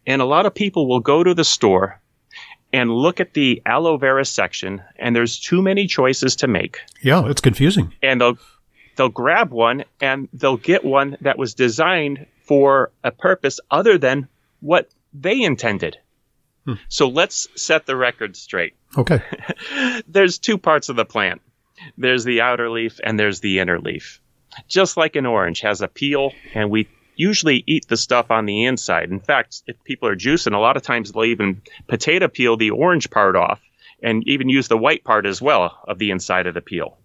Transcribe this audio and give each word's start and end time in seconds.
And 0.07 0.23
a 0.23 0.25
lot 0.25 0.47
of 0.47 0.55
people 0.55 0.89
will 0.89 0.99
go 0.99 1.23
to 1.23 1.35
the 1.35 1.43
store 1.43 2.01
and 2.73 2.91
look 2.91 3.19
at 3.19 3.33
the 3.33 3.61
aloe 3.65 3.97
vera 3.97 4.25
section, 4.25 4.81
and 4.97 5.15
there's 5.15 5.39
too 5.39 5.61
many 5.61 5.85
choices 5.85 6.35
to 6.37 6.47
make. 6.47 6.79
Yeah, 7.01 7.29
it's 7.29 7.41
confusing. 7.41 7.93
And 8.01 8.19
they'll 8.19 8.39
they'll 8.95 9.09
grab 9.09 9.51
one 9.51 9.85
and 10.01 10.27
they'll 10.33 10.57
get 10.57 10.83
one 10.83 11.15
that 11.21 11.37
was 11.37 11.53
designed 11.53 12.25
for 12.41 12.91
a 13.03 13.11
purpose 13.11 13.59
other 13.69 13.99
than 13.99 14.27
what 14.59 14.89
they 15.13 15.41
intended. 15.41 15.97
Hmm. 16.65 16.73
So 16.89 17.07
let's 17.07 17.47
set 17.55 17.85
the 17.85 17.95
record 17.95 18.35
straight. 18.35 18.73
Okay. 18.97 19.21
there's 20.07 20.39
two 20.39 20.57
parts 20.57 20.89
of 20.89 20.95
the 20.95 21.05
plant. 21.05 21.41
There's 21.97 22.23
the 22.23 22.41
outer 22.41 22.69
leaf 22.69 22.99
and 23.03 23.19
there's 23.19 23.41
the 23.41 23.59
inner 23.59 23.79
leaf. 23.79 24.21
Just 24.67 24.97
like 24.97 25.15
an 25.15 25.25
orange 25.25 25.61
has 25.61 25.81
a 25.81 25.87
peel 25.87 26.33
and 26.53 26.69
we 26.69 26.87
usually 27.15 27.63
eat 27.67 27.87
the 27.87 27.97
stuff 27.97 28.31
on 28.31 28.45
the 28.45 28.65
inside. 28.65 29.09
In 29.09 29.19
fact, 29.19 29.63
if 29.67 29.83
people 29.83 30.07
are 30.07 30.15
juicing, 30.15 30.55
a 30.55 30.59
lot 30.59 30.77
of 30.77 30.83
times 30.83 31.11
they'll 31.11 31.25
even 31.25 31.61
potato 31.87 32.27
peel 32.27 32.55
the 32.55 32.71
orange 32.71 33.09
part 33.09 33.35
off 33.35 33.59
and 34.01 34.25
even 34.27 34.47
use 34.47 34.69
the 34.69 34.77
white 34.77 35.03
part 35.03 35.25
as 35.25 35.41
well 35.41 35.77
of 35.87 35.99
the 35.99 36.11
inside 36.11 36.47
of 36.47 36.53
the 36.53 36.61
peel. 36.61 36.97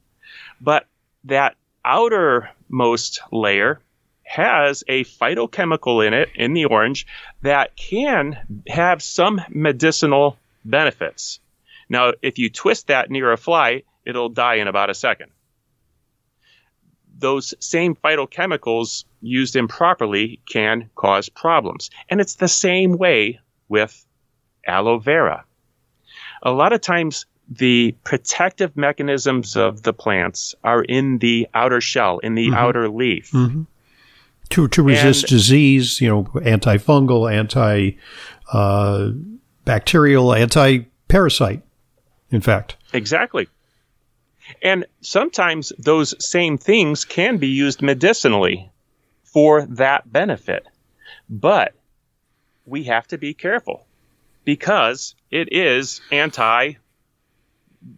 But 0.60 0.87
that 1.25 1.56
outermost 1.84 3.21
layer 3.33 3.81
has 4.22 4.84
a 4.88 5.04
phytochemical 5.04 6.06
in 6.06 6.15
it, 6.15 6.28
in 6.37 6.54
the 6.54 6.66
orange, 6.66 7.06
that 7.43 7.77
can 7.77 8.62
have 8.69 9.03
some 9.03 9.41
medicinal 9.49 10.38
benefits. 10.65 11.41
Now, 11.88 12.12
if 12.22 12.38
you 12.38 12.49
twist 12.50 12.87
that 12.87 13.10
near 13.10 13.33
a 13.33 13.37
fly, 13.37 13.83
it'll 14.06 14.31
die 14.31 14.56
in 14.56 14.69
about 14.69 14.91
a 14.91 14.94
second 14.94 15.31
those 17.19 17.55
same 17.61 17.95
phytochemicals 17.95 19.05
used 19.21 19.57
improperly 19.57 20.41
can 20.51 20.91
cause 20.95 21.29
problems. 21.29 21.91
And 22.09 22.21
it's 22.21 22.37
the 22.37 22.49
same 22.49 22.97
way 22.99 23.41
with 23.69 24.05
aloe 24.67 24.99
vera. 24.99 25.45
A 26.43 26.51
lot 26.51 26.73
of 26.73 26.81
times, 26.81 27.27
the 27.49 27.95
protective 28.05 28.77
mechanisms 28.77 29.57
of 29.57 29.83
the 29.83 29.93
plants 29.93 30.55
are 30.65 30.83
in 30.83 31.19
the 31.19 31.49
outer 31.55 31.81
shell, 31.81 32.19
in 32.19 32.35
the 32.35 32.47
mm-hmm. 32.47 32.55
outer 32.55 32.89
leaf. 32.89 33.31
Mm-hmm. 33.33 33.63
To, 34.51 34.69
to 34.69 34.83
resist 34.83 35.25
and, 35.25 35.31
disease, 35.31 36.01
you 36.01 36.09
know, 36.09 36.25
antifungal, 36.35 37.33
anti 37.33 37.93
uh, 38.53 39.11
bacterial, 39.65 40.35
anti 40.35 40.81
parasite, 41.09 41.63
in 42.31 42.41
fact. 42.41 42.77
Exactly. 42.93 43.49
And 44.62 44.87
sometimes 45.00 45.72
those 45.78 46.15
same 46.25 46.59
things 46.59 47.05
can 47.05 47.38
be 47.38 47.49
used 47.49 47.82
medicinally 47.82 48.71
for 49.25 49.66
that 49.66 50.10
benefit. 50.10 50.66
But 51.28 51.75
we 52.66 52.84
have 52.84 53.06
to 53.09 53.19
be 53.19 53.34
careful 53.34 53.87
because 54.44 55.15
it 55.31 55.53
is 55.53 56.00
anti 56.10 56.75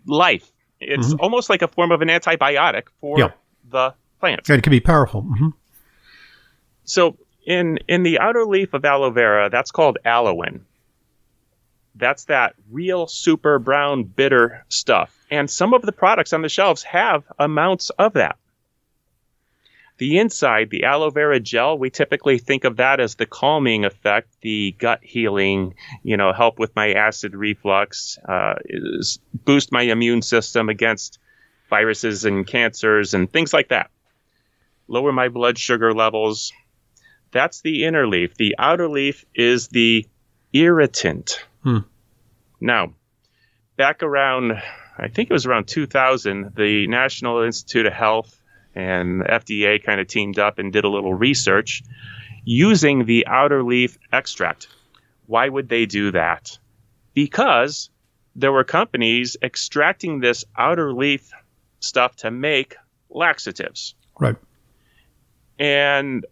life. 0.07 0.51
It's 0.81 1.09
mm-hmm. 1.09 1.21
almost 1.21 1.51
like 1.51 1.63
a 1.63 1.69
form 1.69 1.93
of 1.93 2.03
an 2.03 2.09
antibiotic 2.09 2.85
for 3.01 3.19
yeah. 3.19 3.31
the 3.71 3.95
plants. 4.21 4.49
And 4.49 4.59
it 4.59 4.63
can 4.63 4.71
be 4.71 4.81
powerful. 4.81 5.23
Mm-hmm. 5.23 5.49
So 6.85 7.17
in 7.47 7.79
in 7.89 8.03
the 8.03 8.19
outer 8.19 8.45
leaf 8.45 8.75
of 8.75 8.85
aloe 8.85 9.11
vera, 9.11 9.49
that's 9.51 9.71
called 9.71 9.99
aloin. 10.05 10.65
That's 11.95 12.25
that 12.25 12.55
real 12.71 13.07
super 13.07 13.59
brown 13.59 14.05
bitter 14.05 14.65
stuff. 14.69 15.16
And 15.31 15.51
some 15.51 15.75
of 15.75 15.83
the 15.83 15.93
products 15.93 16.33
on 16.33 16.43
the 16.43 16.49
shelves 16.49 16.83
have 16.85 17.25
amounts 17.39 17.91
of 17.91 18.15
that. 18.15 18.37
The 19.99 20.19
inside, 20.19 20.69
the 20.71 20.85
aloe 20.85 21.11
vera 21.11 21.41
gel, 21.41 21.79
we 21.79 21.89
typically 21.89 22.39
think 22.39 22.65
of 22.65 22.77
that 22.77 23.01
as 23.01 23.15
the 23.15 23.25
calming 23.25 23.87
effect, 23.87 24.29
the 24.43 24.77
gut 24.79 25.01
healing, 25.03 25.75
you 26.03 26.19
know, 26.19 26.35
help 26.35 26.59
with 26.59 26.77
my 26.77 26.93
acid 26.93 27.35
reflux, 27.35 28.19
uh, 28.29 28.57
boost 29.33 29.73
my 29.73 29.83
immune 29.83 30.21
system 30.21 30.69
against 30.69 31.19
viruses 31.71 32.27
and 32.27 32.47
cancers 32.47 33.15
and 33.15 33.33
things 33.33 33.55
like 33.55 33.69
that. 33.69 33.91
Lower 34.87 35.13
my 35.13 35.29
blood 35.29 35.59
sugar 35.59 35.95
levels. 35.95 36.53
That's 37.33 37.63
the 37.63 37.85
inner 37.85 38.07
leaf. 38.07 38.35
The 38.37 38.55
outer 38.59 38.89
leaf 38.89 39.25
is 39.35 39.69
the 39.69 40.07
irritant. 40.53 41.43
Hmm. 41.63 41.79
Now, 42.61 42.93
back 43.77 44.03
around, 44.03 44.63
I 44.99 45.09
think 45.09 45.31
it 45.31 45.33
was 45.33 45.47
around 45.47 45.67
2000, 45.69 46.55
the 46.57 46.87
National 46.87 47.43
Institute 47.43 47.87
of 47.87 47.93
Health 47.93 48.41
and 48.75 49.23
FDA 49.23 49.83
kind 49.83 50.01
of 50.01 50.07
teamed 50.07 50.39
up 50.39 50.59
and 50.59 50.73
did 50.73 50.85
a 50.85 50.89
little 50.89 51.15
research 51.15 51.83
using 52.45 53.05
the 53.05 53.27
outer 53.27 53.63
leaf 53.63 53.99
extract. 54.13 54.69
Why 55.27 55.49
would 55.49 55.69
they 55.69 55.87
do 55.87 56.13
that? 56.13 56.59
Because 57.15 57.91
there 58.37 58.53
were 58.53 58.65
companies 58.65 59.37
extracting 59.43 60.21
this 60.21 60.45
outer 60.57 60.93
leaf 60.93 61.31
stuff 61.81 62.17
to 62.17 62.31
make 62.31 62.77
laxatives. 63.11 63.95
Right. 64.19 64.37
And 65.59 66.27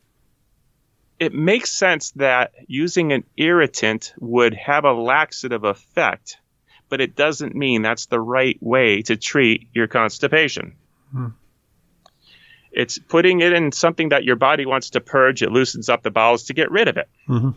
it 1.18 1.32
makes 1.32 1.70
sense 1.70 2.10
that 2.12 2.52
using 2.66 3.12
an 3.12 3.24
irritant 3.36 4.12
would 4.18 4.54
have 4.54 4.84
a 4.84 4.92
laxative 4.92 5.64
effect, 5.64 6.36
but 6.94 7.00
it 7.00 7.16
doesn't 7.16 7.56
mean 7.56 7.82
that's 7.82 8.06
the 8.06 8.20
right 8.20 8.56
way 8.60 9.02
to 9.02 9.16
treat 9.16 9.66
your 9.72 9.88
constipation. 9.88 10.76
Hmm. 11.10 11.30
It's 12.70 12.98
putting 12.98 13.40
it 13.40 13.52
in 13.52 13.72
something 13.72 14.10
that 14.10 14.22
your 14.22 14.36
body 14.36 14.64
wants 14.64 14.90
to 14.90 15.00
purge. 15.00 15.42
It 15.42 15.50
loosens 15.50 15.88
up 15.88 16.04
the 16.04 16.12
bowels 16.12 16.44
to 16.44 16.54
get 16.54 16.70
rid 16.70 16.86
of 16.86 16.96
it. 16.96 17.08
Mm-hmm. 17.28 17.50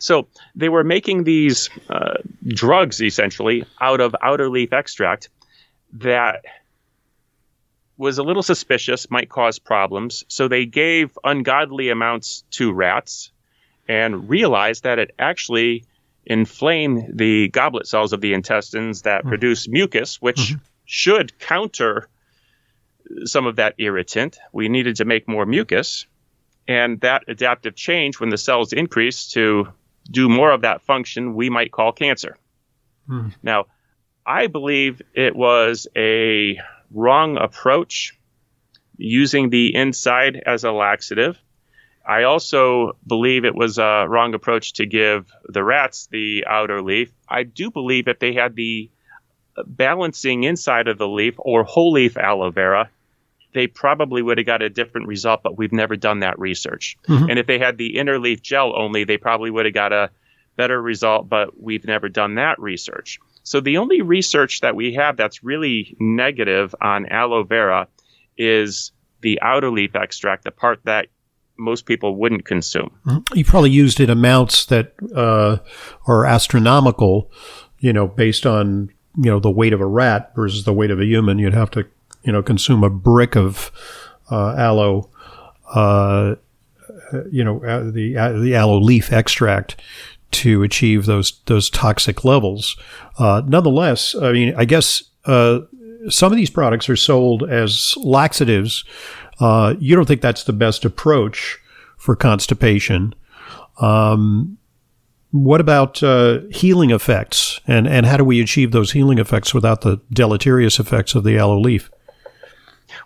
So 0.00 0.26
they 0.56 0.68
were 0.68 0.82
making 0.82 1.22
these 1.22 1.70
uh, 1.88 2.14
drugs 2.44 3.00
essentially 3.00 3.66
out 3.80 4.00
of 4.00 4.16
outer 4.20 4.50
leaf 4.50 4.72
extract 4.72 5.28
that 5.92 6.44
was 7.96 8.18
a 8.18 8.24
little 8.24 8.42
suspicious, 8.42 9.08
might 9.12 9.28
cause 9.28 9.60
problems. 9.60 10.24
So 10.26 10.48
they 10.48 10.66
gave 10.66 11.16
ungodly 11.22 11.88
amounts 11.90 12.42
to 12.58 12.72
rats 12.72 13.30
and 13.86 14.28
realized 14.28 14.82
that 14.82 14.98
it 14.98 15.14
actually 15.20 15.84
inflamed 16.24 17.18
the 17.18 17.48
goblet 17.48 17.86
cells 17.86 18.12
of 18.12 18.20
the 18.20 18.32
intestines 18.32 19.02
that 19.02 19.24
mm. 19.24 19.28
produce 19.28 19.68
mucus, 19.68 20.20
which 20.20 20.36
mm-hmm. 20.36 20.58
should 20.84 21.38
counter 21.38 22.08
some 23.24 23.46
of 23.46 23.56
that 23.56 23.74
irritant. 23.78 24.38
We 24.52 24.68
needed 24.68 24.96
to 24.96 25.04
make 25.04 25.28
more 25.28 25.46
mucus. 25.46 26.06
And 26.68 27.00
that 27.00 27.24
adaptive 27.26 27.74
change, 27.74 28.20
when 28.20 28.30
the 28.30 28.38
cells 28.38 28.72
increase 28.72 29.28
to 29.32 29.68
do 30.10 30.28
more 30.28 30.50
of 30.50 30.62
that 30.62 30.82
function, 30.82 31.34
we 31.34 31.50
might 31.50 31.72
call 31.72 31.92
cancer. 31.92 32.36
Mm. 33.08 33.34
Now, 33.42 33.66
I 34.24 34.46
believe 34.46 35.02
it 35.14 35.34
was 35.34 35.88
a 35.96 36.58
wrong 36.92 37.36
approach 37.36 38.16
using 38.96 39.50
the 39.50 39.74
inside 39.74 40.40
as 40.46 40.64
a 40.64 40.70
laxative. 40.70 41.38
I 42.06 42.24
also 42.24 42.96
believe 43.06 43.44
it 43.44 43.54
was 43.54 43.78
a 43.78 44.06
wrong 44.08 44.34
approach 44.34 44.74
to 44.74 44.86
give 44.86 45.30
the 45.44 45.62
rats 45.62 46.08
the 46.10 46.44
outer 46.46 46.82
leaf. 46.82 47.12
I 47.28 47.44
do 47.44 47.70
believe 47.70 48.08
if 48.08 48.18
they 48.18 48.32
had 48.32 48.56
the 48.56 48.90
balancing 49.66 50.44
inside 50.44 50.88
of 50.88 50.98
the 50.98 51.08
leaf 51.08 51.34
or 51.38 51.64
whole 51.64 51.92
leaf 51.92 52.16
aloe 52.16 52.50
vera, 52.50 52.90
they 53.54 53.66
probably 53.66 54.22
would 54.22 54.38
have 54.38 54.46
got 54.46 54.62
a 54.62 54.70
different 54.70 55.08
result, 55.08 55.42
but 55.42 55.56
we've 55.58 55.72
never 55.72 55.94
done 55.96 56.20
that 56.20 56.38
research. 56.38 56.96
Mm-hmm. 57.06 57.30
And 57.30 57.38
if 57.38 57.46
they 57.46 57.58
had 57.58 57.76
the 57.76 57.98
inner 57.98 58.18
leaf 58.18 58.42
gel 58.42 58.74
only, 58.74 59.04
they 59.04 59.18
probably 59.18 59.50
would 59.50 59.66
have 59.66 59.74
got 59.74 59.92
a 59.92 60.10
better 60.56 60.80
result, 60.80 61.28
but 61.28 61.60
we've 61.60 61.84
never 61.84 62.08
done 62.08 62.36
that 62.36 62.58
research. 62.58 63.20
So 63.42 63.60
the 63.60 63.78
only 63.78 64.02
research 64.02 64.60
that 64.60 64.74
we 64.74 64.94
have 64.94 65.16
that's 65.16 65.44
really 65.44 65.96
negative 65.98 66.74
on 66.80 67.06
aloe 67.06 67.42
vera 67.42 67.88
is 68.38 68.92
the 69.20 69.40
outer 69.42 69.70
leaf 69.70 69.94
extract, 69.94 70.44
the 70.44 70.50
part 70.50 70.80
that 70.84 71.08
most 71.56 71.86
people 71.86 72.16
wouldn't 72.16 72.44
consume. 72.44 72.90
You 73.34 73.44
probably 73.44 73.70
used 73.70 74.00
it 74.00 74.10
amounts 74.10 74.66
that 74.66 74.94
uh, 75.14 75.58
are 76.06 76.24
astronomical, 76.24 77.30
you 77.78 77.92
know, 77.92 78.06
based 78.06 78.46
on 78.46 78.90
you 79.16 79.30
know 79.30 79.40
the 79.40 79.50
weight 79.50 79.72
of 79.72 79.80
a 79.80 79.86
rat 79.86 80.32
versus 80.34 80.64
the 80.64 80.72
weight 80.72 80.90
of 80.90 81.00
a 81.00 81.04
human. 81.04 81.38
You'd 81.38 81.54
have 81.54 81.70
to 81.72 81.86
you 82.24 82.32
know 82.32 82.42
consume 82.42 82.82
a 82.82 82.90
brick 82.90 83.36
of 83.36 83.70
uh, 84.30 84.54
aloe. 84.56 85.10
Uh, 85.74 86.36
you 87.30 87.44
know 87.44 87.62
uh, 87.64 87.90
the 87.90 88.16
uh, 88.16 88.32
the 88.32 88.54
aloe 88.54 88.80
leaf 88.80 89.12
extract 89.12 89.80
to 90.32 90.62
achieve 90.62 91.06
those 91.06 91.40
those 91.46 91.70
toxic 91.70 92.24
levels. 92.24 92.76
Uh, 93.18 93.42
nonetheless, 93.46 94.14
I 94.14 94.32
mean, 94.32 94.54
I 94.56 94.64
guess 94.64 95.04
uh, 95.26 95.60
some 96.08 96.32
of 96.32 96.36
these 96.36 96.50
products 96.50 96.88
are 96.88 96.96
sold 96.96 97.48
as 97.48 97.94
laxatives. 97.98 98.84
Uh, 99.40 99.74
you 99.78 99.96
don't 99.96 100.06
think 100.06 100.20
that's 100.20 100.44
the 100.44 100.52
best 100.52 100.84
approach 100.84 101.58
for 101.96 102.16
constipation. 102.16 103.14
Um, 103.80 104.58
what 105.30 105.60
about 105.60 106.02
uh, 106.02 106.40
healing 106.50 106.90
effects, 106.90 107.58
and 107.66 107.88
and 107.88 108.04
how 108.04 108.18
do 108.18 108.24
we 108.24 108.40
achieve 108.40 108.70
those 108.70 108.92
healing 108.92 109.18
effects 109.18 109.54
without 109.54 109.80
the 109.80 110.00
deleterious 110.12 110.78
effects 110.78 111.14
of 111.14 111.24
the 111.24 111.38
aloe 111.38 111.58
leaf? 111.58 111.90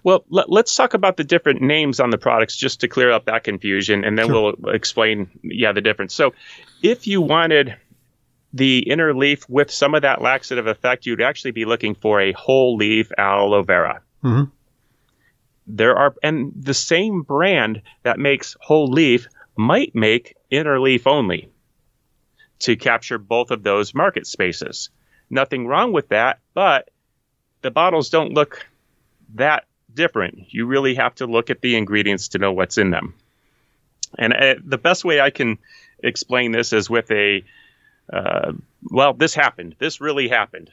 Well, 0.03 0.25
let, 0.29 0.49
us 0.49 0.75
talk 0.75 0.95
about 0.95 1.17
the 1.17 1.25
different 1.25 1.63
names 1.63 2.01
on 2.01 2.11
the 2.11 2.19
products 2.19 2.57
just 2.57 2.81
to 2.81 2.89
clear 2.89 3.13
up 3.13 3.27
that 3.27 3.45
confusion, 3.45 4.05
and 4.05 4.19
then 4.19 4.27
sure. 4.27 4.55
we'll 4.57 4.75
explain, 4.75 5.31
yeah, 5.43 5.73
the 5.73 5.81
difference. 5.81 6.15
So, 6.15 6.35
if 6.83 7.07
you 7.07 7.21
wanted 7.21 7.77
the 8.53 8.79
inner 8.91 9.15
leaf 9.15 9.49
with 9.49 9.71
some 9.71 9.95
of 9.95 10.03
that 10.03 10.23
laxative 10.23 10.67
effect, 10.67 11.07
you'd 11.07 11.23
actually 11.23 11.51
be 11.53 11.65
looking 11.65 11.95
for 11.95 12.21
a 12.21 12.33
whole 12.33 12.77
leaf 12.77 13.11
aloe 13.19 13.63
vera. 13.63 14.03
Mm-hmm. 14.25 14.51
There 15.67 15.97
are, 15.97 16.15
and 16.23 16.53
the 16.57 16.75
same 16.75 17.23
brand 17.23 17.83
that 18.03 18.19
makes 18.19 18.57
whole 18.61 18.87
leaf 18.87 19.29
might 19.57 19.95
make 19.95 20.37
inner 20.51 20.79
leaf 20.79 21.07
only 21.07 21.51
to 22.61 22.77
capture 22.77 23.19
both 23.19 23.51
of 23.51 23.63
those 23.63 23.95
market 23.95 24.27
spaces. 24.27 24.91
Nothing 25.29 25.67
wrong 25.67 25.93
with 25.93 26.09
that, 26.09 26.39
but 26.55 26.89
the 27.63 27.71
bottles 27.71 28.11
don't 28.11 28.33
look 28.33 28.67
that 29.35 29.65
different. 29.93 30.55
You 30.55 30.67
really 30.67 30.95
have 30.95 31.17
to 31.17 31.27
look 31.27 31.51
at 31.51 31.61
the 31.61 31.77
ingredients 31.77 32.29
to 32.29 32.39
know 32.39 32.53
what's 32.53 32.79
in 32.79 32.91
them. 32.91 33.15
And 34.17 34.33
uh, 34.33 34.55
the 34.65 34.79
best 34.79 35.05
way 35.05 35.21
I 35.21 35.31
can 35.31 35.59
explain 36.03 36.53
this 36.53 36.73
is 36.73 36.89
with 36.89 37.11
a, 37.11 37.45
uh, 38.13 38.53
well, 38.85 39.15
this 39.15 39.35
happened. 39.35 39.75
This 39.79 40.01
really 40.01 40.29
happened. 40.29 40.71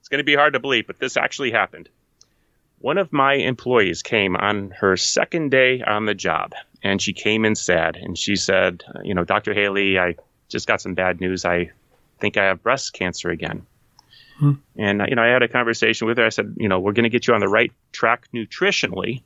It's 0.00 0.08
going 0.08 0.18
to 0.18 0.24
be 0.24 0.34
hard 0.34 0.52
to 0.52 0.60
believe, 0.60 0.86
but 0.86 0.98
this 0.98 1.16
actually 1.16 1.50
happened. 1.50 1.88
One 2.84 2.98
of 2.98 3.14
my 3.14 3.32
employees 3.32 4.02
came 4.02 4.36
on 4.36 4.68
her 4.72 4.94
second 4.98 5.50
day 5.50 5.80
on 5.80 6.04
the 6.04 6.12
job, 6.12 6.52
and 6.82 7.00
she 7.00 7.14
came 7.14 7.46
in 7.46 7.54
sad, 7.54 7.96
and 7.96 8.18
she 8.18 8.36
said, 8.36 8.84
"You 9.02 9.14
know, 9.14 9.24
Dr. 9.24 9.54
Haley, 9.54 9.98
I 9.98 10.16
just 10.50 10.66
got 10.66 10.82
some 10.82 10.92
bad 10.92 11.18
news. 11.18 11.46
I 11.46 11.70
think 12.20 12.36
I 12.36 12.44
have 12.44 12.62
breast 12.62 12.92
cancer 12.92 13.30
again." 13.30 13.64
Hmm. 14.38 14.52
And 14.76 15.02
you 15.08 15.14
know, 15.14 15.22
I 15.22 15.28
had 15.28 15.42
a 15.42 15.48
conversation 15.48 16.06
with 16.06 16.18
her. 16.18 16.26
I 16.26 16.28
said, 16.28 16.56
you 16.58 16.68
know, 16.68 16.78
we're 16.78 16.92
going 16.92 17.04
to 17.04 17.08
get 17.08 17.26
you 17.26 17.32
on 17.32 17.40
the 17.40 17.48
right 17.48 17.72
track 17.92 18.28
nutritionally. 18.34 19.22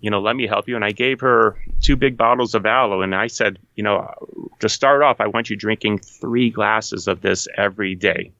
You 0.00 0.10
know, 0.10 0.20
let 0.20 0.36
me 0.36 0.46
help 0.46 0.68
you. 0.68 0.76
And 0.76 0.84
I 0.84 0.92
gave 0.92 1.20
her 1.20 1.56
two 1.80 1.96
big 1.96 2.18
bottles 2.18 2.54
of 2.54 2.66
aloe, 2.66 3.00
and 3.00 3.14
I 3.14 3.28
said, 3.28 3.58
you 3.74 3.84
know, 3.84 4.12
to 4.58 4.68
start 4.68 5.02
off, 5.02 5.18
I 5.18 5.28
want 5.28 5.48
you 5.48 5.56
drinking 5.56 6.00
three 6.00 6.50
glasses 6.50 7.08
of 7.08 7.22
this 7.22 7.48
every 7.56 7.94
day. 7.94 8.32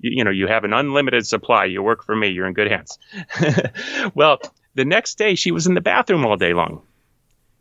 You, 0.00 0.18
you 0.18 0.24
know, 0.24 0.30
you 0.30 0.46
have 0.46 0.64
an 0.64 0.72
unlimited 0.72 1.26
supply. 1.26 1.66
You 1.66 1.82
work 1.82 2.04
for 2.04 2.14
me. 2.14 2.28
You're 2.28 2.46
in 2.46 2.54
good 2.54 2.70
hands. 2.70 2.98
well, 4.14 4.40
the 4.74 4.84
next 4.84 5.18
day, 5.18 5.34
she 5.34 5.52
was 5.52 5.66
in 5.66 5.74
the 5.74 5.80
bathroom 5.80 6.26
all 6.26 6.36
day 6.36 6.52
long. 6.52 6.82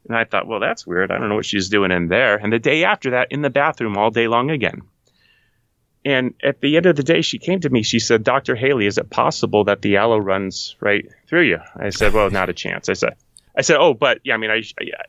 And 0.08 0.16
I 0.16 0.24
thought, 0.24 0.48
well, 0.48 0.60
that's 0.60 0.86
weird. 0.86 1.12
I 1.12 1.18
don't 1.18 1.30
know 1.30 1.36
what 1.36 1.46
she's 1.46 1.70
doing 1.70 1.92
in 1.92 2.08
there. 2.08 2.38
And 2.38 2.54
the 2.54 2.60
day 2.60 2.84
after 2.84 3.12
that, 3.12 3.32
in 3.32 3.42
the 3.42 3.50
bathroom 3.50 3.98
all 3.98 4.12
day 4.12 4.28
long 4.28 4.52
again. 4.52 4.82
And 6.04 6.36
at 6.44 6.62
the 6.62 6.78
end 6.78 6.86
of 6.86 6.96
the 6.96 7.04
day, 7.04 7.22
she 7.22 7.40
came 7.40 7.62
to 7.62 7.70
me. 7.70 7.82
She 7.82 7.98
said, 7.98 8.24
Dr. 8.24 8.56
Haley, 8.56 8.86
is 8.86 9.00
it 9.00 9.10
possible 9.10 9.64
that 9.64 9.82
the 9.82 9.98
aloe 9.98 10.20
runs 10.20 10.76
right 10.80 11.08
through 11.28 11.44
you? 11.44 11.58
I 11.76 11.90
said, 11.90 12.14
well, 12.14 12.30
not 12.30 12.50
a 12.50 12.54
chance. 12.54 12.90
I 12.90 12.94
said, 12.94 13.16
I 13.58 13.62
said, 13.62 13.78
oh, 13.78 13.96
but 13.96 14.20
yeah, 14.24 14.36
I 14.36 14.38
mean, 14.38 14.52
I, 14.52 14.62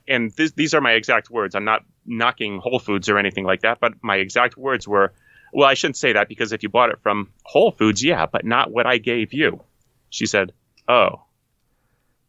and 0.09 0.31
this, 0.33 0.53
these 0.53 0.73
are 0.73 0.81
my 0.81 0.93
exact 0.93 1.29
words. 1.31 1.55
I'm 1.55 1.67
not 1.67 1.85
knocking 2.07 2.61
Whole 2.61 2.79
Foods 2.79 3.11
or 3.11 3.19
anything 3.19 3.45
like 3.45 3.63
that, 3.63 3.79
but 3.79 3.93
my 4.03 4.17
exact 4.17 4.57
words 4.57 4.89
were, 4.89 5.13
well, 5.57 5.67
I 5.67 5.73
shouldn't 5.73 5.97
say 5.97 6.13
that 6.13 6.29
because 6.29 6.53
if 6.53 6.63
you 6.63 6.69
bought 6.69 6.91
it 6.91 6.99
from 7.03 7.31
Whole 7.43 7.71
Foods, 7.71 8.05
yeah, 8.05 8.27
but 8.27 8.45
not 8.45 8.71
what 8.71 8.85
I 8.85 8.99
gave 8.99 9.33
you. 9.33 9.65
She 10.11 10.27
said, 10.27 10.53
oh. 10.87 11.23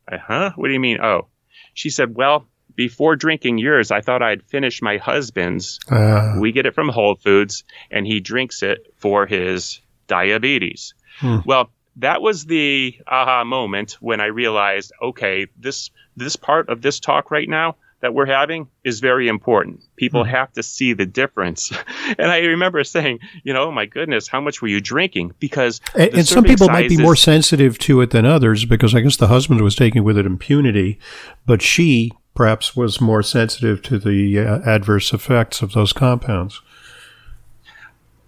I, 0.08 0.16
huh? 0.16 0.52
What 0.56 0.68
do 0.68 0.74
you 0.74 0.80
mean, 0.80 1.02
oh? 1.02 1.28
She 1.74 1.90
said, 1.90 2.16
well, 2.16 2.48
before 2.74 3.18
drinking 3.18 3.58
yours, 3.58 3.92
I 3.92 4.00
thought 4.00 4.22
I'd 4.22 4.44
finish 4.44 4.82
my 4.82 4.96
husband's. 4.96 5.78
Uh. 5.92 6.38
We 6.40 6.54
get 6.54 6.66
it 6.66 6.74
from 6.74 6.88
Whole 6.88 7.16
Foods, 7.16 7.66
and 7.92 8.08
he 8.08 8.22
drinks 8.22 8.64
it 8.64 8.94
for 8.96 9.26
his 9.26 9.82
diabetes. 10.08 10.94
Hmm. 11.20 11.40
Well, 11.46 11.70
that 11.98 12.22
was 12.22 12.46
the 12.46 12.98
aha 13.06 13.44
moment 13.44 13.98
when 14.00 14.22
I 14.22 14.28
realized, 14.28 14.94
okay, 15.02 15.48
this 15.58 15.92
this 16.16 16.38
part 16.38 16.70
of 16.70 16.82
this 16.82 17.02
talk 17.02 17.30
right 17.30 17.50
now 17.50 17.76
that 18.00 18.14
we're 18.14 18.28
having 18.28 18.68
is 18.84 19.00
very 19.00 19.28
important. 19.28 19.82
People 19.96 20.24
hmm. 20.24 20.30
have 20.30 20.52
to 20.54 20.64
see 20.64 20.94
the 20.94 21.06
difference. 21.06 21.72
and 22.18 22.32
I 22.32 22.40
remember 22.40 22.84
saying, 22.84 23.20
you 23.44 23.54
know, 23.54 23.64
oh 23.64 23.72
my 23.72 23.86
goodness, 23.86 24.28
how 24.28 24.40
much 24.40 24.62
were 24.62 24.68
you 24.68 24.80
drinking? 24.80 25.34
Because 25.40 25.82
and, 25.96 26.14
and 26.14 26.28
some 26.28 26.44
people 26.44 26.68
might 26.68 26.90
be 26.90 26.98
more 26.98 27.16
sensitive 27.16 27.80
to 27.80 28.02
it 28.02 28.12
than 28.12 28.26
others 28.26 28.66
because 28.66 28.94
I 28.94 29.02
guess 29.02 29.18
the 29.18 29.28
husband 29.28 29.62
was 29.62 29.76
taking 29.76 30.04
with 30.04 30.18
it 30.18 30.26
impunity, 30.26 31.00
but 31.46 31.62
she 31.62 32.12
perhaps 32.36 32.76
was 32.76 33.02
more 33.02 33.24
sensitive 33.24 33.82
to 33.82 33.98
the 33.98 34.40
uh, 34.40 34.60
adverse 34.60 35.12
effects 35.12 35.64
of 35.64 35.74
those 35.74 35.92
compounds. 35.92 36.62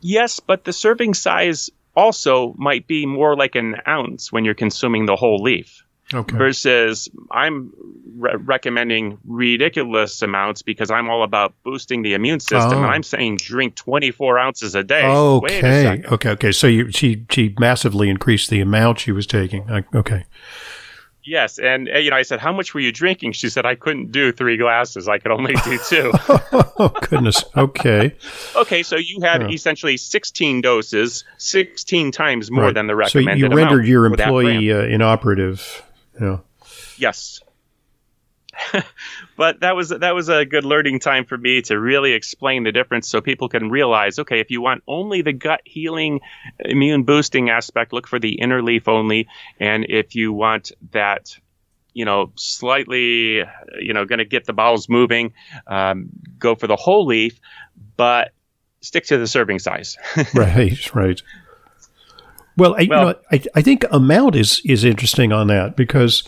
Yes, 0.01 0.39
but 0.39 0.63
the 0.63 0.73
serving 0.73 1.13
size 1.13 1.69
also 1.95 2.55
might 2.57 2.87
be 2.87 3.05
more 3.05 3.35
like 3.35 3.55
an 3.55 3.75
ounce 3.87 4.31
when 4.31 4.45
you're 4.45 4.53
consuming 4.53 5.05
the 5.05 5.15
whole 5.15 5.43
leaf. 5.43 5.83
Okay. 6.13 6.37
Versus, 6.37 7.07
I'm 7.31 7.71
re- 8.17 8.35
recommending 8.37 9.19
ridiculous 9.25 10.21
amounts 10.23 10.63
because 10.63 10.89
I'm 10.89 11.09
all 11.09 11.23
about 11.23 11.53
boosting 11.63 12.01
the 12.01 12.15
immune 12.15 12.39
system, 12.39 12.79
Oh. 12.79 12.83
and 12.83 12.85
I'm 12.87 13.03
saying 13.03 13.37
drink 13.37 13.75
24 13.75 14.39
ounces 14.39 14.73
a 14.75 14.83
day. 14.83 15.03
Wait 15.07 15.51
a 15.51 15.57
Okay. 15.57 16.03
Okay. 16.11 16.29
Okay. 16.31 16.51
So 16.51 16.65
you, 16.67 16.91
she 16.91 17.25
she 17.29 17.53
massively 17.59 18.09
increased 18.09 18.49
the 18.49 18.59
amount 18.61 18.99
she 18.99 19.11
was 19.11 19.27
taking. 19.27 19.69
I- 19.69 19.83
Okay. 19.93 20.25
Yes, 21.21 21.59
and 21.59 21.87
uh, 21.93 21.97
you 21.99 22.09
know, 22.09 22.15
I 22.15 22.23
said, 22.23 22.39
"How 22.39 22.51
much 22.51 22.73
were 22.73 22.79
you 22.79 22.91
drinking?" 22.91 23.33
She 23.33 23.49
said, 23.49 23.63
"I 23.65 23.75
couldn't 23.75 24.11
do 24.11 24.31
three 24.31 24.57
glasses. 24.57 25.07
I 25.07 25.19
could 25.19 25.29
only 25.31 25.53
do 25.63 25.77
two. 25.87 26.11
oh 26.29 26.91
goodness. 27.07 27.43
Okay. 27.55 28.15
okay, 28.55 28.81
so 28.81 28.95
you 28.95 29.19
had 29.21 29.41
Yeah. 29.41 29.49
essentially 29.49 29.97
16 29.97 30.61
doses, 30.61 31.25
16 31.37 32.11
times 32.11 32.49
more 32.49 32.63
Right. 32.65 32.73
than 32.73 32.87
the 32.87 32.95
recommended. 32.95 33.41
So 33.43 33.47
you 33.49 33.55
rendered 33.55 33.85
your 33.85 34.09
for 34.09 34.15
that 34.17 34.29
brand. 34.31 34.47
employee 34.47 34.71
uh, 34.73 34.81
inoperative. 34.85 35.83
Yeah. 36.19 36.37
Yes. 36.97 37.41
but 39.37 39.59
that 39.61 39.75
was 39.75 39.89
that 39.89 40.15
was 40.15 40.29
a 40.29 40.45
good 40.45 40.65
learning 40.65 40.99
time 40.99 41.25
for 41.25 41.37
me 41.37 41.61
to 41.61 41.79
really 41.79 42.13
explain 42.13 42.63
the 42.63 42.71
difference 42.71 43.07
so 43.07 43.21
people 43.21 43.47
can 43.47 43.69
realize 43.69 44.19
okay 44.19 44.39
if 44.39 44.49
you 44.49 44.61
want 44.61 44.83
only 44.87 45.21
the 45.21 45.31
gut 45.31 45.61
healing 45.65 46.19
immune 46.59 47.03
boosting 47.03 47.49
aspect 47.49 47.93
look 47.93 48.07
for 48.07 48.19
the 48.19 48.33
inner 48.33 48.61
leaf 48.61 48.87
only 48.87 49.27
and 49.59 49.85
if 49.87 50.15
you 50.15 50.33
want 50.33 50.71
that 50.91 51.37
you 51.93 52.05
know 52.05 52.31
slightly 52.35 53.43
you 53.79 53.93
know 53.93 54.05
going 54.05 54.19
to 54.19 54.25
get 54.25 54.45
the 54.45 54.53
bowels 54.53 54.89
moving 54.89 55.33
um, 55.67 56.09
go 56.37 56.55
for 56.55 56.67
the 56.67 56.75
whole 56.75 57.05
leaf 57.05 57.39
but 57.97 58.31
stick 58.81 59.05
to 59.05 59.17
the 59.17 59.27
serving 59.27 59.59
size 59.59 59.97
right, 60.33 60.93
right. 60.95 61.21
Well, 62.59 62.75
I, 62.75 62.81
you 62.81 62.89
know, 62.89 63.15
I, 63.31 63.41
I 63.55 63.61
think 63.61 63.85
amount 63.91 64.35
is 64.35 64.61
is 64.65 64.83
interesting 64.83 65.31
on 65.31 65.47
that 65.47 65.75
because 65.75 66.23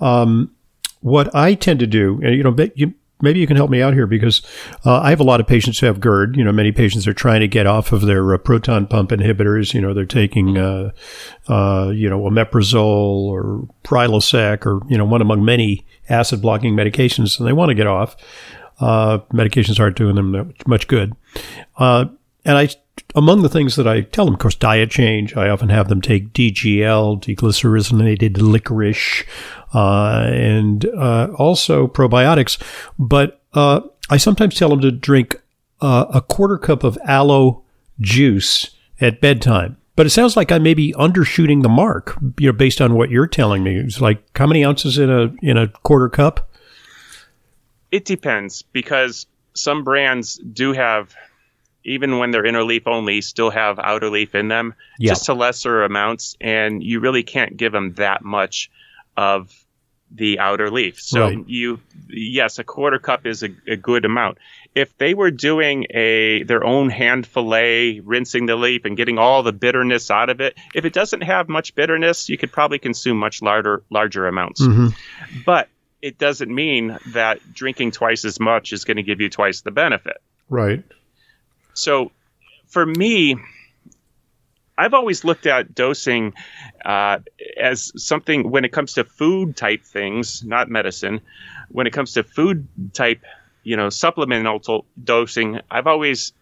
um, 0.00 0.52
what 1.00 1.34
I 1.34 1.54
tend 1.54 1.80
to 1.80 1.86
do, 1.86 2.20
and 2.22 2.34
you 2.34 2.42
know, 2.42 2.54
you, 2.74 2.94
maybe 3.20 3.40
you 3.40 3.46
can 3.46 3.56
help 3.56 3.70
me 3.70 3.80
out 3.80 3.94
here 3.94 4.06
because 4.06 4.42
uh, 4.84 5.00
I 5.00 5.10
have 5.10 5.20
a 5.20 5.24
lot 5.24 5.40
of 5.40 5.46
patients 5.46 5.78
who 5.78 5.86
have 5.86 6.00
GERD. 6.00 6.36
You 6.36 6.44
know, 6.44 6.52
many 6.52 6.72
patients 6.72 7.06
are 7.06 7.14
trying 7.14 7.40
to 7.40 7.48
get 7.48 7.66
off 7.66 7.92
of 7.92 8.02
their 8.02 8.34
uh, 8.34 8.38
proton 8.38 8.86
pump 8.86 9.10
inhibitors. 9.10 9.72
You 9.72 9.80
know, 9.80 9.94
they're 9.94 10.04
taking, 10.04 10.58
uh, 10.58 10.90
uh, 11.48 11.90
you 11.94 12.10
know, 12.10 12.20
omeprazole 12.20 13.26
or 13.26 13.68
Prilosec 13.84 14.66
or 14.66 14.80
you 14.88 14.98
know, 14.98 15.04
one 15.04 15.22
among 15.22 15.44
many 15.44 15.86
acid 16.08 16.42
blocking 16.42 16.74
medications, 16.74 17.38
and 17.38 17.46
they 17.46 17.52
want 17.52 17.70
to 17.70 17.74
get 17.74 17.86
off. 17.86 18.16
Uh, 18.78 19.18
medications 19.32 19.80
aren't 19.80 19.96
doing 19.96 20.16
them 20.16 20.32
that 20.32 20.68
much 20.68 20.86
good. 20.86 21.14
Uh, 21.78 22.06
and 22.44 22.58
I, 22.58 22.68
among 23.14 23.42
the 23.42 23.48
things 23.48 23.76
that 23.76 23.86
I 23.86 24.02
tell 24.02 24.24
them, 24.24 24.34
of 24.34 24.40
course, 24.40 24.54
diet 24.54 24.90
change. 24.90 25.36
I 25.36 25.48
often 25.48 25.68
have 25.68 25.88
them 25.88 26.00
take 26.00 26.32
DGL, 26.32 27.22
deglycyrrhizinated 27.22 28.38
licorice, 28.38 29.24
uh, 29.74 30.26
and 30.30 30.84
uh, 30.86 31.28
also 31.38 31.86
probiotics. 31.86 32.60
But 32.98 33.40
uh, 33.54 33.80
I 34.10 34.16
sometimes 34.16 34.54
tell 34.54 34.68
them 34.68 34.80
to 34.80 34.90
drink 34.90 35.40
uh, 35.80 36.06
a 36.12 36.20
quarter 36.20 36.58
cup 36.58 36.84
of 36.84 36.98
aloe 37.04 37.62
juice 38.00 38.70
at 39.00 39.20
bedtime. 39.20 39.76
But 39.94 40.04
it 40.04 40.10
sounds 40.10 40.36
like 40.36 40.52
I 40.52 40.58
may 40.58 40.74
be 40.74 40.92
undershooting 40.92 41.62
the 41.62 41.70
mark, 41.70 42.18
you 42.38 42.48
know, 42.48 42.52
based 42.52 42.82
on 42.82 42.94
what 42.94 43.10
you're 43.10 43.26
telling 43.26 43.62
me. 43.62 43.76
It's 43.76 44.00
like 44.00 44.22
how 44.36 44.46
many 44.46 44.62
ounces 44.62 44.98
in 44.98 45.10
a 45.10 45.34
in 45.40 45.56
a 45.56 45.68
quarter 45.68 46.10
cup? 46.10 46.50
It 47.90 48.04
depends 48.04 48.60
because 48.60 49.26
some 49.54 49.84
brands 49.84 50.36
do 50.52 50.72
have, 50.72 51.14
even 51.86 52.18
when 52.18 52.30
they're 52.30 52.44
inner 52.44 52.64
leaf 52.64 52.86
only, 52.86 53.20
still 53.20 53.50
have 53.50 53.78
outer 53.78 54.10
leaf 54.10 54.34
in 54.34 54.48
them, 54.48 54.74
Yeah. 54.98 55.12
just 55.12 55.26
to 55.26 55.34
lesser 55.34 55.82
amounts, 55.84 56.36
and 56.40 56.82
you 56.82 57.00
really 57.00 57.22
can't 57.22 57.56
give 57.56 57.72
them 57.72 57.94
that 57.94 58.22
much 58.22 58.70
of 59.16 59.52
the 60.10 60.38
outer 60.38 60.70
leaf. 60.70 61.00
So 61.00 61.20
Right. 61.20 61.38
you, 61.48 61.80
yes, 62.08 62.58
a 62.58 62.64
quarter 62.64 62.98
cup 62.98 63.26
is 63.26 63.42
a, 63.42 63.48
a 63.66 63.76
good 63.76 64.04
amount. 64.04 64.38
If 64.74 64.96
they 64.98 65.14
were 65.14 65.30
doing 65.30 65.86
a 65.90 66.42
their 66.44 66.62
own 66.62 66.90
hand 66.90 67.26
fillet, 67.26 68.00
rinsing 68.00 68.46
the 68.46 68.56
leaf 68.56 68.84
and 68.84 68.96
getting 68.96 69.18
all 69.18 69.42
the 69.42 69.52
bitterness 69.52 70.10
out 70.10 70.28
of 70.28 70.40
it, 70.40 70.54
if 70.74 70.84
it 70.84 70.92
doesn't 70.92 71.22
have 71.22 71.48
much 71.48 71.74
bitterness, 71.74 72.28
you 72.28 72.36
could 72.38 72.52
probably 72.52 72.78
consume 72.78 73.16
much 73.16 73.42
larger 73.42 73.82
larger 73.90 74.28
amounts. 74.28 74.60
Mm-hmm. 74.62 74.88
But 75.44 75.68
it 76.02 76.18
doesn't 76.18 76.54
mean 76.54 76.98
that 77.14 77.40
drinking 77.54 77.92
twice 77.92 78.24
as 78.24 78.38
much 78.38 78.72
is 78.72 78.84
going 78.84 78.98
to 78.98 79.02
give 79.02 79.20
you 79.20 79.30
twice 79.30 79.62
the 79.62 79.70
benefit. 79.70 80.18
Right. 80.48 80.84
So 81.76 82.10
for 82.68 82.84
me, 82.84 83.36
I've 84.78 84.94
always 84.94 85.24
looked 85.24 85.46
at 85.46 85.74
dosing 85.74 86.34
uh, 86.84 87.20
as 87.58 87.92
something 87.96 88.50
when 88.50 88.64
it 88.64 88.72
comes 88.72 88.94
to 88.94 89.04
food 89.04 89.56
type 89.56 89.84
things, 89.84 90.42
not 90.44 90.68
medicine. 90.68 91.20
When 91.68 91.86
it 91.86 91.92
comes 91.92 92.14
to 92.14 92.22
food 92.22 92.66
type, 92.92 93.22
you 93.62 93.76
know, 93.76 93.88
supplemental 93.90 94.86
dosing, 95.02 95.60
I've 95.70 95.86
always 95.86 96.32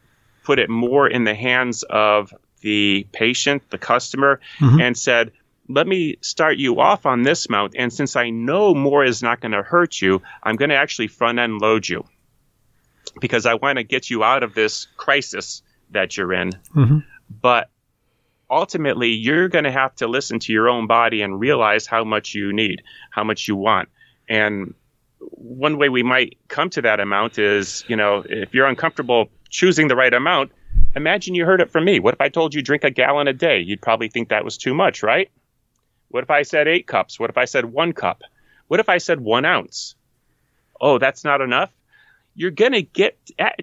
put 0.43 0.59
it 0.59 0.69
more 0.69 1.09
in 1.09 1.25
the 1.25 1.35
hands 1.35 1.85
of 1.85 2.35
the 2.61 3.07
patient, 3.13 3.63
the 3.71 3.79
customer, 3.79 4.41
Mhm. 4.59 4.81
and 4.81 4.99
said, 4.99 5.33
let 5.69 5.87
me 5.87 6.17
start 6.21 6.59
you 6.59 6.81
off 6.81 7.07
on 7.07 7.23
this 7.23 7.47
amount. 7.47 7.75
And 7.77 7.93
since 7.93 8.17
I 8.17 8.31
know 8.31 8.75
more 8.75 9.05
is 9.05 9.23
not 9.23 9.41
going 9.41 9.53
to 9.53 9.63
hurt 9.63 10.01
you, 10.01 10.23
I'm 10.43 10.57
going 10.57 10.71
to 10.71 10.77
actually 10.77 11.09
front 11.09 11.39
end 11.39 11.61
load 11.61 11.89
you 11.89 12.05
because 13.21 13.47
I 13.47 13.55
want 13.55 13.79
to 13.79 13.85
get 13.85 14.11
you 14.11 14.25
out 14.25 14.43
of 14.43 14.55
this 14.55 14.87
crisis 14.97 15.63
that 15.91 16.17
you're 16.17 16.33
in. 16.33 16.51
Mm-hmm. 16.75 16.99
But 17.41 17.71
ultimately, 18.51 19.11
you're 19.11 19.49
going 19.49 19.65
to 19.65 19.73
have 19.73 19.95
to 19.97 20.07
listen 20.07 20.39
to 20.41 20.53
your 20.53 20.69
own 20.69 20.87
body 20.87 21.23
and 21.23 21.39
realize 21.41 21.87
how 21.87 22.05
much 22.05 22.35
you 22.35 22.53
need, 22.53 22.83
how 23.11 23.25
much 23.25 23.49
you 23.49 23.57
want. 23.57 23.89
And 24.29 24.75
one 25.19 25.79
way 25.79 25.89
we 25.89 26.03
might 26.03 26.39
come 26.49 26.71
to 26.71 26.83
that 26.83 27.01
amount 27.01 27.39
is, 27.39 27.85
you 27.89 27.97
know, 27.97 28.25
if 28.29 28.55
you're 28.55 28.67
uncomfortable 28.67 29.31
choosing 29.49 29.89
the 29.89 29.97
right 29.97 30.13
amount, 30.13 30.53
imagine 30.97 31.35
you 31.35 31.45
heard 31.45 31.61
it 31.61 31.71
from 31.71 31.85
me. 31.85 32.01
What 32.01 32.15
if 32.15 32.21
I 32.21 32.29
told 32.29 32.55
you 32.55 32.63
drink 32.63 32.85
a 32.85 32.91
gallon 32.91 33.29
a 33.29 33.33
day? 33.33 33.61
You'd 33.61 33.83
probably 33.83 34.09
think 34.09 34.29
that 34.29 34.45
was 34.45 34.59
too 34.59 34.75
much, 34.75 35.03
right? 35.03 35.31
What 36.09 36.23
if 36.23 36.31
I 36.31 36.43
said 36.43 36.69
eight 36.69 36.87
cups? 36.87 37.19
What 37.19 37.31
if 37.31 37.39
I 37.39 37.45
said 37.47 37.65
one 37.65 37.93
cup? 37.93 38.23
What 38.69 38.81
if 38.81 38.89
I 38.89 38.99
said 38.99 39.21
one 39.21 39.45
ounce? 39.45 39.95
Oh, 40.81 40.99
that's 40.99 41.25
not 41.25 41.41
enough. 41.41 41.71
You're 42.37 42.51
going 42.51 42.73
to 42.73 42.83
get 42.83 43.17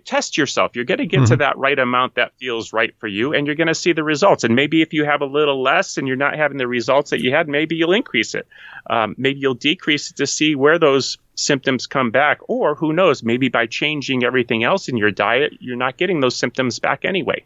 test 0.06 0.38
yourself. 0.38 0.76
You're 0.76 0.86
going 0.86 1.00
to 1.00 1.06
get 1.06 1.26
to 1.28 1.36
Mhm. 1.36 1.40
that 1.40 1.58
right 1.58 1.78
amount 1.78 2.16
that 2.16 2.32
feels 2.40 2.72
right 2.72 2.94
for 3.00 3.08
you, 3.08 3.34
and 3.34 3.46
you're 3.46 3.56
going 3.56 3.68
to 3.68 3.76
see 3.76 3.92
the 3.92 4.04
results. 4.04 4.44
And 4.46 4.56
maybe 4.56 4.82
if 4.82 4.94
you 4.94 5.04
have 5.06 5.22
a 5.22 5.26
little 5.26 5.62
less 5.62 5.98
and 5.98 6.08
you're 6.08 6.16
not 6.16 6.36
having 6.36 6.58
the 6.58 6.68
results 6.68 7.10
that 7.12 7.22
you 7.22 7.32
had, 7.32 7.48
maybe 7.50 7.76
you'll 7.76 7.92
increase 7.94 8.34
it. 8.34 8.48
Um, 8.90 9.16
maybe 9.18 9.40
you'll 9.40 9.54
decrease 9.56 10.10
it 10.12 10.18
to 10.18 10.26
see 10.28 10.56
where 10.56 10.80
those 10.80 11.18
symptoms 11.36 11.86
come 11.88 12.12
back. 12.12 12.40
Or 12.48 12.76
who 12.76 12.94
knows, 12.94 13.24
maybe 13.24 13.50
by 13.50 13.66
changing 13.66 14.24
everything 14.24 14.64
else 14.64 14.88
in 14.88 14.96
your 14.98 15.12
diet, 15.12 15.54
you're 15.60 15.76
not 15.76 15.98
getting 15.98 16.22
those 16.22 16.36
symptoms 16.36 16.80
back 16.80 17.04
anyway. 17.04 17.44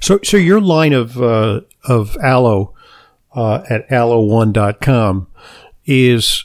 So, 0.00 0.18
so 0.22 0.36
your 0.36 0.60
line 0.60 0.92
of 0.92 1.20
uh, 1.22 1.60
of 1.84 2.16
aloe 2.22 2.74
uh, 3.34 3.62
at 3.68 3.88
aloe1.com 3.90 5.26
is 5.86 6.44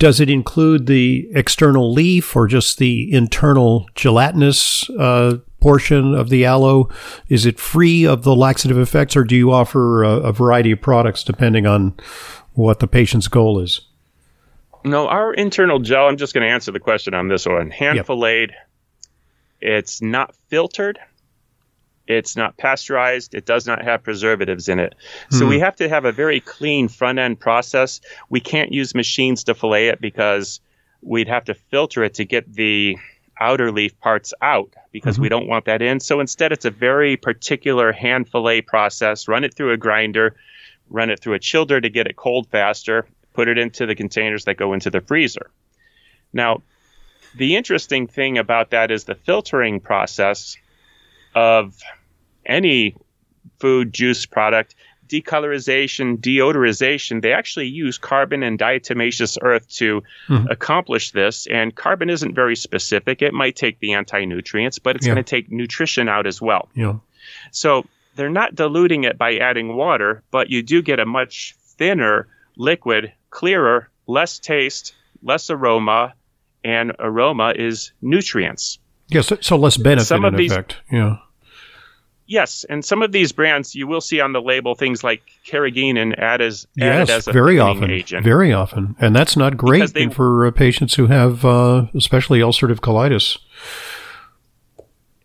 does 0.00 0.18
it 0.18 0.30
include 0.30 0.86
the 0.86 1.28
external 1.34 1.92
leaf 1.92 2.34
or 2.34 2.48
just 2.48 2.78
the 2.78 3.12
internal 3.12 3.86
gelatinous 3.94 4.88
uh, 4.90 5.36
portion 5.60 6.14
of 6.14 6.30
the 6.30 6.44
aloe? 6.44 6.88
Is 7.28 7.44
it 7.46 7.60
free 7.60 8.06
of 8.06 8.22
the 8.24 8.34
laxative 8.34 8.78
effects, 8.78 9.14
or 9.14 9.24
do 9.24 9.36
you 9.36 9.52
offer 9.52 10.02
a, 10.02 10.08
a 10.08 10.32
variety 10.32 10.72
of 10.72 10.80
products 10.80 11.22
depending 11.22 11.66
on 11.66 11.94
what 12.54 12.80
the 12.80 12.88
patient's 12.88 13.28
goal 13.28 13.60
is? 13.60 13.82
No, 14.84 15.06
our 15.06 15.34
internal 15.34 15.78
gel, 15.78 16.06
I'm 16.08 16.16
just 16.16 16.32
going 16.32 16.46
to 16.46 16.50
answer 16.50 16.72
the 16.72 16.80
question 16.80 17.12
on 17.12 17.28
this 17.28 17.44
one. 17.44 17.70
Hand 17.70 17.96
Yep. 17.96 18.06
filleted, 18.06 18.52
it's 19.60 20.00
not 20.00 20.34
filtered, 20.48 20.98
it's 22.10 22.36
not 22.36 22.56
pasteurized, 22.56 23.34
it 23.34 23.46
does 23.46 23.66
not 23.66 23.82
have 23.82 24.02
preservatives 24.02 24.68
in 24.68 24.78
it. 24.78 24.94
So 25.30 25.44
Hmm. 25.44 25.50
we 25.50 25.58
have 25.60 25.76
to 25.76 25.88
have 25.88 26.04
a 26.04 26.12
very 26.12 26.40
clean 26.40 26.88
front 26.88 27.18
end 27.18 27.40
process. 27.40 28.00
We 28.28 28.40
can't 28.40 28.72
use 28.72 28.94
machines 28.94 29.44
to 29.44 29.54
fillet 29.54 29.88
it 29.88 30.00
because 30.00 30.60
we'd 31.02 31.28
have 31.28 31.44
to 31.46 31.54
filter 31.54 32.02
it 32.04 32.14
to 32.14 32.24
get 32.24 32.52
the 32.52 32.96
outer 33.38 33.72
leaf 33.72 33.98
parts 34.00 34.34
out 34.42 34.74
because 34.92 35.18
we 35.18 35.30
don't 35.30 35.46
want 35.46 35.64
that 35.64 35.80
in. 35.80 35.98
So 36.00 36.20
instead, 36.20 36.52
it's 36.52 36.66
a 36.66 36.70
very 36.70 37.16
particular 37.16 37.90
hand 37.92 38.28
fillet 38.28 38.60
process. 38.62 39.28
Run 39.28 39.44
it 39.44 39.54
through 39.54 39.72
a 39.72 39.78
grinder, 39.78 40.36
run 40.90 41.08
it 41.08 41.20
through 41.20 41.34
a 41.34 41.38
chiller 41.38 41.80
to 41.80 41.88
get 41.88 42.06
it 42.06 42.16
cold 42.16 42.48
faster, 42.48 43.06
put 43.32 43.48
it 43.48 43.56
into 43.56 43.86
the 43.86 43.94
containers 43.94 44.44
that 44.44 44.56
go 44.56 44.74
into 44.74 44.90
the 44.90 45.00
freezer. 45.00 45.50
Now, 46.34 46.62
the 47.34 47.56
interesting 47.56 48.08
thing 48.08 48.36
about 48.36 48.70
that 48.70 48.90
is 48.90 49.04
the 49.04 49.14
filtering 49.14 49.80
process 49.80 50.56
of 51.34 51.78
any 52.50 52.94
food 53.58 53.92
juice 53.94 54.26
product 54.26 54.74
decolorization 55.08 56.16
deodorization 56.18 57.20
they 57.22 57.32
actually 57.32 57.66
use 57.66 57.98
carbon 57.98 58.42
and 58.42 58.58
diatomaceous 58.58 59.36
earth 59.42 59.68
to 59.68 60.02
Mhm. 60.28 60.50
accomplish 60.50 61.10
this 61.12 61.46
and 61.46 61.74
carbon 61.74 62.08
isn't 62.10 62.34
very 62.34 62.54
specific 62.56 63.22
it 63.22 63.32
might 63.34 63.56
take 63.56 63.78
the 63.80 63.92
anti-nutrients 63.94 64.78
but 64.78 64.96
it's 64.96 65.06
Yeah. 65.06 65.14
going 65.14 65.24
to 65.24 65.28
take 65.30 65.50
nutrition 65.50 66.08
out 66.08 66.26
as 66.26 66.40
well 66.40 66.68
know, 66.76 67.00
so 67.50 67.86
they're 68.16 68.30
not 68.30 68.54
diluting 68.54 69.04
it 69.04 69.16
by 69.16 69.36
adding 69.36 69.74
water, 69.76 70.22
but 70.30 70.50
you 70.50 70.62
do 70.62 70.82
get 70.82 70.98
a 71.00 71.06
much 71.06 71.54
thinner 71.78 72.26
liquid, 72.56 73.12
clearer, 73.30 73.88
less 74.06 74.38
taste, 74.38 74.94
less 75.22 75.48
aroma, 75.48 76.12
and 76.64 76.92
aroma 76.98 77.54
is 77.56 77.92
nutrients. 78.02 78.78
Yes, 79.08 79.32
so 79.40 79.56
less 79.56 79.76
benefit 79.76 80.06
Some 80.06 80.24
of 80.24 80.36
these, 80.36 80.52
effect. 80.52 80.76
Yeah. 80.90 81.16
Yes, 82.30 82.64
and 82.70 82.84
some 82.84 83.02
of 83.02 83.10
these 83.10 83.32
brands 83.32 83.74
you 83.74 83.88
will 83.88 84.00
see 84.00 84.20
on 84.20 84.32
the 84.32 84.40
label 84.40 84.76
things 84.76 85.02
like 85.02 85.20
carrageenan 85.44 86.16
added 86.16 86.46
as 86.46 86.64
yes, 86.76 86.86
added 86.86 87.10
as 87.10 87.26
a 87.26 87.32
very 87.32 87.58
often, 87.58 87.90
agent. 87.90 88.22
very 88.22 88.52
often, 88.52 88.94
and 89.00 89.16
that's 89.16 89.36
not 89.36 89.56
great 89.56 89.92
they, 89.94 90.08
for 90.10 90.46
uh, 90.46 90.52
patients 90.52 90.94
who 90.94 91.08
have, 91.08 91.44
uh, 91.44 91.86
especially 91.92 92.38
ulcerative 92.38 92.78
colitis. 92.78 93.36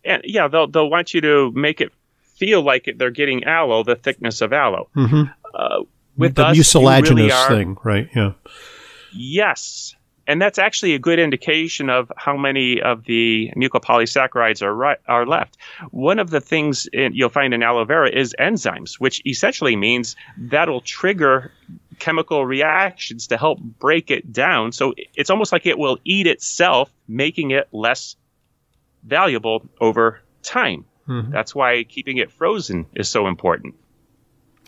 And 0.04 0.22
yeah, 0.24 0.48
they'll 0.48 0.66
they'll 0.66 0.90
want 0.90 1.14
you 1.14 1.20
to 1.20 1.52
make 1.52 1.80
it 1.80 1.92
feel 2.38 2.62
like 2.62 2.92
they're 2.96 3.12
getting 3.12 3.44
aloe, 3.44 3.84
the 3.84 3.94
thickness 3.94 4.40
of 4.40 4.52
aloe. 4.52 4.88
Mm-hmm. 4.96 5.30
Uh, 5.54 5.84
with 6.16 6.34
the 6.34 6.46
us, 6.46 6.56
mucilaginous 6.56 7.10
really 7.10 7.30
are, 7.30 7.48
thing, 7.48 7.76
right? 7.84 8.08
Yeah. 8.16 8.32
Yes, 9.12 9.94
and 10.26 10.40
that's 10.42 10.58
actually 10.58 10.94
a 10.94 10.98
good 10.98 11.18
indication 11.18 11.90
of 11.90 12.10
how 12.16 12.36
many 12.36 12.80
of 12.80 13.04
the 13.04 13.52
mucopolysaccharides 13.56 14.62
are 14.62 14.74
right, 14.74 14.98
are 15.06 15.26
left. 15.26 15.56
One 15.90 16.18
of 16.18 16.30
the 16.30 16.40
things 16.40 16.88
in, 16.92 17.14
you'll 17.14 17.28
find 17.28 17.54
in 17.54 17.62
aloe 17.62 17.84
vera 17.84 18.10
is 18.10 18.34
enzymes, 18.38 18.94
which 18.94 19.24
essentially 19.26 19.76
means 19.76 20.16
that'll 20.38 20.80
trigger 20.80 21.52
chemical 21.98 22.44
reactions 22.44 23.26
to 23.28 23.36
help 23.36 23.58
break 23.60 24.10
it 24.10 24.32
down. 24.32 24.72
So 24.72 24.94
it's 25.14 25.30
almost 25.30 25.52
like 25.52 25.66
it 25.66 25.78
will 25.78 25.98
eat 26.04 26.26
itself, 26.26 26.90
making 27.08 27.52
it 27.52 27.68
less 27.72 28.16
valuable 29.04 29.64
over 29.80 30.20
time. 30.42 30.84
Mm-hmm. 31.08 31.30
That's 31.30 31.54
why 31.54 31.84
keeping 31.84 32.16
it 32.18 32.30
frozen 32.30 32.86
is 32.94 33.08
so 33.08 33.26
important. 33.26 33.74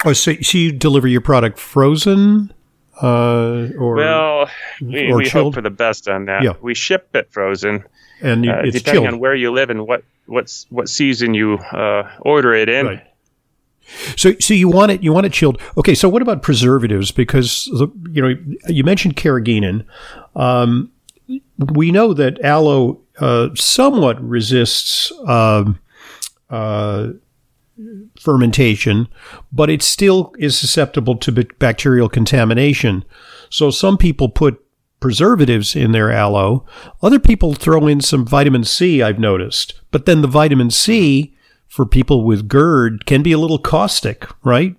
Oh, 0.05 0.13
so, 0.13 0.35
so 0.41 0.59
you 0.59 0.73
deliver 0.73 1.09
your 1.09 1.21
product 1.21 1.59
frozen? 1.59 2.53
Uh, 3.01 3.69
or 3.79 3.95
well, 3.95 4.51
we, 4.81 5.11
or 5.11 5.19
we 5.19 5.29
hope 5.29 5.55
for 5.55 5.61
the 5.61 5.71
best 5.71 6.09
on 6.09 6.25
that. 6.25 6.43
Yeah. 6.43 6.55
We 6.61 6.75
ship 6.75 7.09
it 7.15 7.33
frozen, 7.33 7.85
and 8.21 8.49
uh, 8.49 8.63
depending 8.63 8.83
chilled. 8.83 9.07
on 9.07 9.19
where 9.21 9.35
you 9.35 9.53
live 9.53 9.71
and 9.71 9.87
what 9.87 10.03
what's 10.27 10.67
what 10.71 10.89
season 10.89 11.35
you 11.35 11.55
uh, 11.59 12.11
order 12.21 12.55
it 12.55 12.69
in. 12.69 12.87
Right. 12.87 13.05
So, 14.17 14.33
so 14.39 14.53
you 14.53 14.69
want 14.69 14.93
it, 14.93 15.03
you 15.03 15.13
want 15.13 15.27
it 15.27 15.33
chilled. 15.33 15.61
Okay. 15.77 15.95
So, 15.95 16.09
what 16.09 16.23
about 16.23 16.43
preservatives? 16.43 17.11
Because 17.11 17.67
you 18.11 18.23
know, 18.23 18.35
you 18.69 18.85
mentioned 18.85 19.17
carrageenan. 19.17 19.85
Um, 20.37 20.93
we 21.59 21.91
know 21.91 22.13
that 22.15 22.41
aloe 22.41 23.01
uh, 23.19 23.49
somewhat 23.55 24.23
resists 24.23 25.13
um, 25.27 25.79
uh, 26.51 27.11
fermentation, 28.21 29.09
but 29.53 29.71
it 29.71 29.83
still 29.83 30.33
is 30.39 30.59
susceptible 30.59 31.17
to 31.17 31.47
bacterial 31.59 32.09
contamination. 32.09 33.05
So 33.51 33.71
some 33.71 33.97
people 33.97 34.29
put 34.29 34.65
preservatives 35.01 35.77
in 35.77 35.93
their 35.93 36.11
aloe. 36.11 36.65
Other 37.03 37.19
people 37.21 37.55
throw 37.55 37.87
in 37.87 38.01
some 38.01 38.27
vitamin 38.27 38.65
C, 38.65 39.03
I've 39.03 39.19
noticed. 39.19 39.81
But 39.91 40.07
then 40.07 40.23
the 40.23 40.29
vitamin 40.29 40.71
C 40.71 41.37
for 41.69 41.87
people 41.87 42.25
with 42.25 42.49
GERD 42.49 43.07
can 43.07 43.23
be 43.23 43.33
a 43.33 43.39
little 43.39 43.59
caustic, 43.59 44.27
right? 44.45 44.77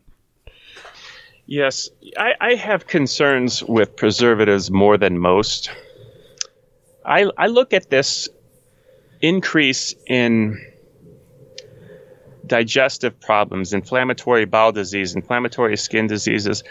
Yes, 1.46 1.90
I, 2.18 2.34
I 2.40 2.56
have 2.56 2.86
concerns 2.86 3.64
with 3.64 3.96
preservatives 3.96 4.70
more 4.70 4.98
than 4.98 5.18
most. 5.18 5.72
I, 7.06 7.26
I 7.38 7.48
look 7.48 7.74
at 7.74 7.90
this 7.90 8.30
increase 9.22 9.96
in 10.06 10.64
digestive 12.50 13.20
problems, 13.22 13.72
inflammatory 13.72 14.46
bowel 14.46 14.74
disease, 14.74 15.16
inflammatory 15.16 15.78
skin 15.78 16.08
diseases. 16.08 16.64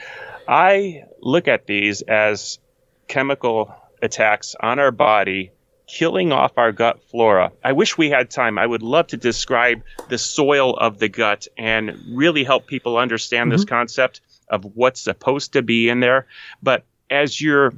I 0.46 1.04
look 1.22 1.48
at 1.48 1.66
these 1.66 2.02
as 2.02 2.58
chemical 3.06 3.74
attacks 4.02 4.54
on 4.60 4.78
our 4.78 4.90
body 4.90 5.52
killing 5.86 6.32
off 6.32 6.58
our 6.58 6.70
gut 6.70 7.02
flora. 7.10 7.50
I 7.64 7.72
wish 7.72 7.96
we 7.96 8.10
had 8.10 8.30
time. 8.30 8.58
I 8.58 8.66
would 8.66 8.82
love 8.82 9.06
to 9.08 9.16
describe 9.16 9.82
the 10.08 10.18
soil 10.18 10.76
of 10.76 10.98
the 10.98 11.08
gut 11.08 11.48
and 11.56 11.98
really 12.12 12.44
help 12.44 12.66
people 12.66 12.98
understand 12.98 13.48
mm-hmm. 13.48 13.56
this 13.56 13.64
concept 13.64 14.20
of 14.50 14.64
what's 14.74 15.00
supposed 15.00 15.54
to 15.54 15.62
be 15.62 15.88
in 15.88 16.00
there. 16.00 16.26
But 16.62 16.84
as 17.10 17.40
you're 17.40 17.72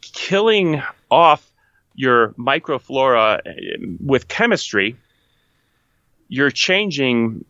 killing 0.00 0.82
off 1.10 1.50
your 1.94 2.28
microflora 2.30 3.40
eh, 3.44 3.86
with 4.04 4.28
chemistry, 4.28 4.96
you're 6.28 6.50
changing 6.50 7.44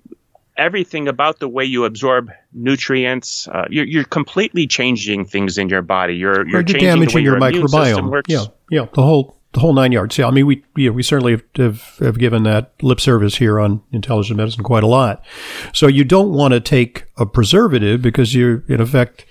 everything 0.56 1.06
about 1.08 1.38
the 1.38 1.48
way 1.48 1.64
you 1.64 1.84
absorb 1.84 2.30
nutrients. 2.52 3.46
Uh, 3.48 3.66
you're, 3.70 3.84
you're, 3.84 4.04
completely 4.04 4.66
changing 4.66 5.24
things 5.24 5.56
in 5.56 5.68
your 5.68 5.82
body. 5.82 6.16
You're, 6.16 6.46
you're, 6.48 6.62
changing 6.62 6.88
damaging 6.88 7.24
your, 7.24 7.38
your 7.38 7.40
microbiome. 7.40 8.22
Yeah, 8.26 8.46
yeah, 8.70 8.86
the 8.92 9.02
whole 9.02 9.38
the 9.52 9.60
whole 9.60 9.72
nine 9.72 9.92
yards. 9.92 10.18
Yeah, 10.18 10.26
I 10.26 10.30
mean, 10.30 10.46
we 10.46 10.64
yeah, 10.76 10.90
we 10.90 11.02
certainly 11.02 11.32
have, 11.32 11.42
have, 11.56 11.82
have, 12.00 12.18
given 12.18 12.42
that 12.42 12.72
lip 12.82 13.00
service 13.00 13.36
here 13.36 13.58
on 13.58 13.82
intelligent 13.92 14.36
medicine 14.36 14.64
quite 14.64 14.82
a 14.82 14.88
lot. 14.88 15.24
So 15.72 15.86
you 15.86 16.04
don't 16.04 16.32
want 16.32 16.52
to 16.54 16.60
take 16.60 17.06
a 17.16 17.24
preservative 17.24 18.02
because 18.02 18.34
you're 18.34 18.64
in 18.68 18.80
effect 18.80 19.24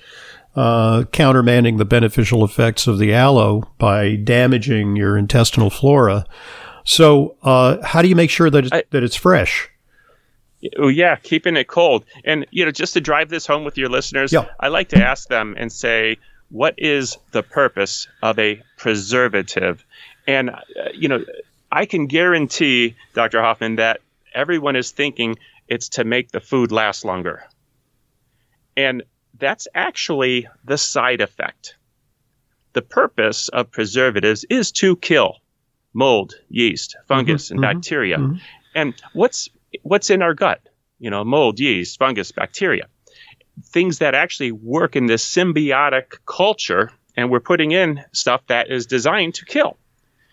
uh, 0.56 1.04
countermanding 1.12 1.78
the 1.78 1.86
beneficial 1.86 2.44
effects 2.44 2.88
of 2.88 2.98
the 2.98 3.14
aloe 3.14 3.64
by 3.78 4.16
damaging 4.16 4.96
your 4.96 5.16
intestinal 5.18 5.70
flora. 5.70 6.26
So, 6.88 7.36
uh, 7.43 7.86
how 7.86 8.02
do 8.02 8.08
you 8.08 8.15
make 8.15 8.30
sure 8.30 8.50
that 8.50 8.63
it's, 8.63 8.73
I, 8.73 8.84
that 8.91 9.04
it's 9.04 9.17
fresh? 9.17 9.69
Oh 10.80 10.88
yeah, 10.88 11.17
keeping 11.17 11.58
it 11.58 11.67
cold. 11.67 12.06
And 12.23 12.47
you 12.50 12.63
know, 12.63 12.71
just 12.71 12.93
to 12.93 13.02
drive 13.02 13.28
this 13.28 13.45
home 13.45 13.65
with 13.65 13.78
your 13.78 13.89
listeners, 13.89 14.32
yeah. 14.32 14.45
I 14.58 14.69
like 14.69 14.89
to 14.89 14.97
ask 14.97 15.28
them 15.28 15.56
and 15.58 15.69
say, 15.69 16.17
what 16.50 16.76
is 16.78 17.17
the 17.34 17.43
purpose 17.43 18.08
of 18.23 18.39
a 18.39 18.63
preservative? 18.78 19.86
And 20.28 20.50
uh, 20.50 20.56
you 20.93 21.10
know, 21.10 21.26
I 21.69 21.86
can 21.86 22.08
guarantee, 22.08 22.95
Dr. 23.13 23.41
Hoffman, 23.41 23.76
that 23.76 24.00
everyone 24.34 24.78
is 24.78 24.91
thinking 24.91 25.38
it's 25.67 25.89
to 25.89 26.06
make 26.06 26.32
the 26.32 26.39
food 26.39 26.71
last 26.71 27.04
longer. 27.04 27.43
And 28.78 29.04
that's 29.38 29.67
actually 29.76 30.47
the 30.63 30.78
side 30.78 31.19
effect. 31.19 31.76
The 32.71 32.82
purpose 32.82 33.50
of 33.50 33.71
preservatives 33.71 34.45
is 34.50 34.71
to 34.73 34.95
kill 34.95 35.36
mold, 35.98 36.36
yeast, 36.48 36.96
fungus, 37.08 37.46
mm-hmm, 37.46 37.56
and 37.56 37.64
mm-hmm, 37.64 37.78
bacteria. 37.78 38.18
Mm-hmm. 38.18 38.36
And 38.76 38.94
what's 39.14 39.50
what's 39.82 40.12
in 40.12 40.22
our 40.22 40.36
gut? 40.36 40.62
You 41.00 41.10
know, 41.10 41.24
mold, 41.24 41.60
yeast, 41.60 41.98
fungus, 41.98 42.32
bacteria. 42.32 42.88
Things 43.66 43.98
that 44.00 44.14
actually 44.14 44.52
work 44.52 44.96
in 44.96 45.08
this 45.08 45.28
symbiotic 45.28 46.20
culture, 46.28 46.92
and 47.16 47.32
we're 47.32 47.40
putting 47.40 47.72
in 47.72 48.06
stuff 48.12 48.46
that 48.48 48.70
is 48.70 48.86
designed 48.86 49.34
to 49.36 49.46
kill. 49.46 49.78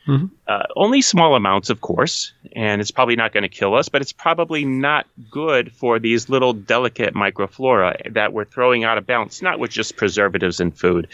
Mm-hmm. 0.06 0.26
Uh, 0.46 0.64
only 0.76 1.00
small 1.00 1.34
amounts, 1.34 1.70
of 1.70 1.80
course, 1.80 2.34
and 2.54 2.82
it's 2.82 2.90
probably 2.90 3.16
not 3.16 3.32
going 3.32 3.42
to 3.42 3.48
kill 3.48 3.74
us, 3.74 3.88
but 3.88 4.02
it's 4.02 4.12
probably 4.12 4.66
not 4.66 5.06
good 5.30 5.72
for 5.72 5.98
these 5.98 6.28
little 6.28 6.52
delicate 6.52 7.14
microflora 7.14 8.12
that 8.12 8.34
we're 8.34 8.44
throwing 8.44 8.84
out 8.84 8.98
of 8.98 9.06
balance, 9.06 9.40
not 9.40 9.58
with 9.58 9.70
just 9.70 9.96
preservatives 9.96 10.60
in 10.60 10.72
food, 10.72 11.08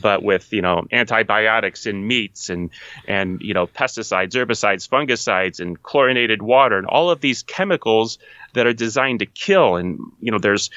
but 0.00 0.22
with, 0.22 0.52
you 0.52 0.62
know, 0.62 0.86
antibiotics 0.92 1.86
in 1.86 2.06
meats 2.06 2.48
and, 2.48 2.70
and, 3.08 3.40
you 3.40 3.52
know, 3.52 3.66
pesticides, 3.66 4.32
herbicides, 4.34 4.88
fungicides, 4.88 5.58
and 5.58 5.82
chlorinated 5.82 6.40
water, 6.40 6.78
and 6.78 6.86
all 6.86 7.10
of 7.10 7.20
these 7.20 7.42
chemicals 7.42 8.18
that 8.52 8.66
are 8.66 8.72
designed 8.72 9.18
to 9.18 9.26
kill. 9.26 9.74
And, 9.74 9.98
you 10.20 10.30
know, 10.30 10.38
there's, 10.38 10.70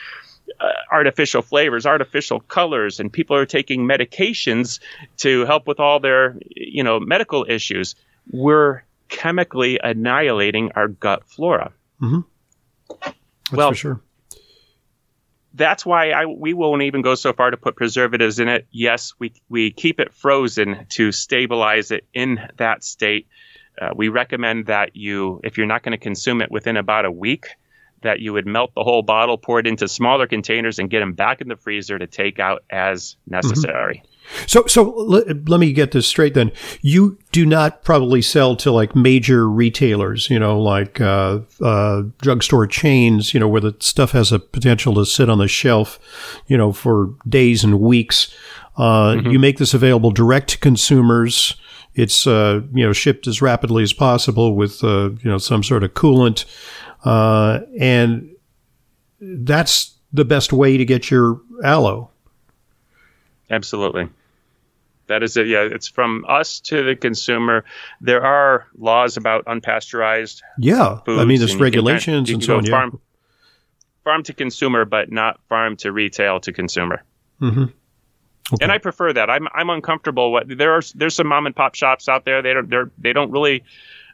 uh, 0.60 0.72
artificial 0.91 1.41
flavors, 1.41 1.86
artificial 1.86 2.39
colors, 2.39 3.00
and 3.00 3.12
people 3.12 3.36
are 3.36 3.45
taking 3.45 3.88
medications 3.88 4.80
to 5.17 5.45
help 5.45 5.67
with 5.67 5.80
all 5.80 6.00
their, 6.00 6.38
you 6.56 6.84
know, 6.84 7.00
medical 7.00 7.45
issues. 7.48 7.95
We're 8.32 8.84
chemically 9.08 9.80
annihilating 9.84 10.72
our 10.76 10.88
gut 10.88 11.24
flora. 11.26 11.72
Mm-hmm. 12.02 13.10
well, 13.56 13.69
for 13.72 13.76
sure. 13.76 14.02
That's 15.54 15.86
why 15.86 16.12
I, 16.12 16.26
we 16.26 16.54
won't 16.54 16.84
even 16.84 17.02
go 17.02 17.15
so 17.15 17.34
far 17.34 17.50
to 17.52 17.58
put 17.58 17.76
preservatives 17.76 18.39
in 18.39 18.48
it. 18.48 18.67
Yes, 18.72 19.13
we, 19.19 19.34
we 19.50 19.72
keep 19.72 20.00
it 20.00 20.13
frozen 20.13 20.86
to 20.89 21.12
stabilize 21.12 21.91
it 21.91 22.06
in 22.13 22.39
that 22.58 22.84
state. 22.84 23.28
Uh, 23.82 23.89
we 23.95 24.10
recommend 24.10 24.67
that 24.67 24.95
you, 24.95 25.41
if 25.43 25.58
you're 25.58 25.67
not 25.67 25.84
going 25.84 25.91
to 25.91 25.98
consume 25.98 26.41
it 26.41 26.52
within 26.52 26.78
about 26.78 27.06
a 27.06 27.12
week, 27.12 27.48
that 28.02 28.20
you 28.20 28.34
would 28.34 28.48
melt 28.48 28.72
the 28.76 28.84
whole 28.84 29.02
bottle, 29.02 29.38
pour 29.38 29.60
it 29.60 29.68
into 29.68 29.88
smaller 29.88 30.28
containers, 30.28 30.80
and 30.80 30.90
get 30.90 31.00
them 31.00 31.14
back 31.14 31.42
in 31.42 31.48
the 31.48 31.56
freezer 31.56 32.00
to 32.00 32.08
take 32.08 32.40
out 32.40 32.64
as 32.70 33.16
necessary. 33.28 33.98
Mm-hmm. 33.98 34.06
So, 34.46 34.66
so 34.68 34.84
let, 34.84 35.50
let 35.50 35.60
me 35.60 35.74
get 35.74 35.92
this 35.92 36.06
straight 36.06 36.36
then. 36.36 36.52
You 36.82 37.18
do 37.32 37.46
not 37.46 37.84
probably 37.84 38.22
sell 38.22 38.56
to 38.58 38.72
like 38.72 38.96
major 38.96 39.50
retailers, 39.50 40.30
you 40.30 40.38
know, 40.38 40.60
like 40.62 41.02
uh, 41.02 41.40
uh, 41.62 42.04
drugstore 42.22 42.68
chains, 42.68 43.34
you 43.34 43.40
know, 43.40 43.48
where 43.48 43.62
the 43.62 43.76
stuff 43.80 44.12
has 44.12 44.32
a 44.32 44.40
potential 44.40 44.94
to 44.96 45.06
sit 45.06 45.30
on 45.30 45.40
the 45.40 45.48
shelf, 45.48 46.00
you 46.48 46.58
know, 46.58 46.72
for 46.72 47.16
days 47.28 47.64
and 47.64 47.80
weeks. 47.80 48.34
Uh, 48.78 49.16
mm-hmm. 49.16 49.32
You 49.32 49.40
make 49.40 49.58
this 49.58 49.74
available 49.74 50.12
direct 50.12 50.50
to 50.52 50.58
consumers. 50.58 51.56
It's 51.96 52.26
uh, 52.26 52.62
you 52.74 52.86
know 52.86 52.94
shipped 52.94 53.28
as 53.28 53.42
rapidly 53.42 53.84
as 53.84 53.92
possible 53.92 54.56
with 54.56 54.84
uh, 54.84 55.10
you 55.22 55.30
know 55.30 55.38
some 55.38 55.64
sort 55.64 55.84
of 55.84 55.94
coolant. 55.96 56.46
Uh, 57.04 57.62
and 57.80 58.36
that's 59.20 59.96
the 60.12 60.26
best 60.26 60.54
way 60.54 60.78
to 60.78 60.86
get 60.86 61.10
your 61.10 61.42
aloe. 61.64 62.10
Absolutely. 63.50 64.10
That 65.08 65.24
is 65.24 65.36
it. 65.38 65.48
Yeah, 65.48 65.62
it's 65.64 65.88
from 65.88 66.24
us 66.28 66.60
to 66.62 66.84
the 66.84 66.96
consumer. 66.96 67.66
There 68.00 68.24
are 68.24 68.68
laws 68.78 69.18
about 69.18 69.46
unpasteurized. 69.46 70.42
Yeah, 70.60 71.00
I 71.08 71.26
mean, 71.26 71.40
there's 71.40 71.56
regulations 71.56 72.30
and 72.30 72.44
so 72.44 72.58
on. 72.58 72.66
Farm, 72.68 72.92
yeah. 72.94 73.00
farm 74.04 74.24
to 74.24 74.34
consumer, 74.34 74.86
but 74.86 75.12
not 75.12 75.40
farm 75.50 75.78
to 75.78 75.92
retail 75.92 76.40
to 76.42 76.54
consumer. 76.54 77.04
Mm-hmm. 77.42 77.64
Okay. 78.54 78.64
And 78.64 78.72
I 78.72 78.78
prefer 78.78 79.12
that. 79.14 79.32
I'm 79.32 79.48
I'm 79.52 79.72
uncomfortable. 79.72 80.32
What 80.32 80.46
there 80.48 80.74
are 80.74 80.82
there's 80.94 81.16
some 81.16 81.28
mom 81.28 81.48
and 81.48 81.56
pop 81.56 81.74
shops 81.74 82.08
out 82.08 82.26
there. 82.26 82.44
They 82.44 82.54
don't 82.54 82.70
they're 82.70 82.92
they 83.00 83.14
don't 83.14 83.32
really 83.32 83.64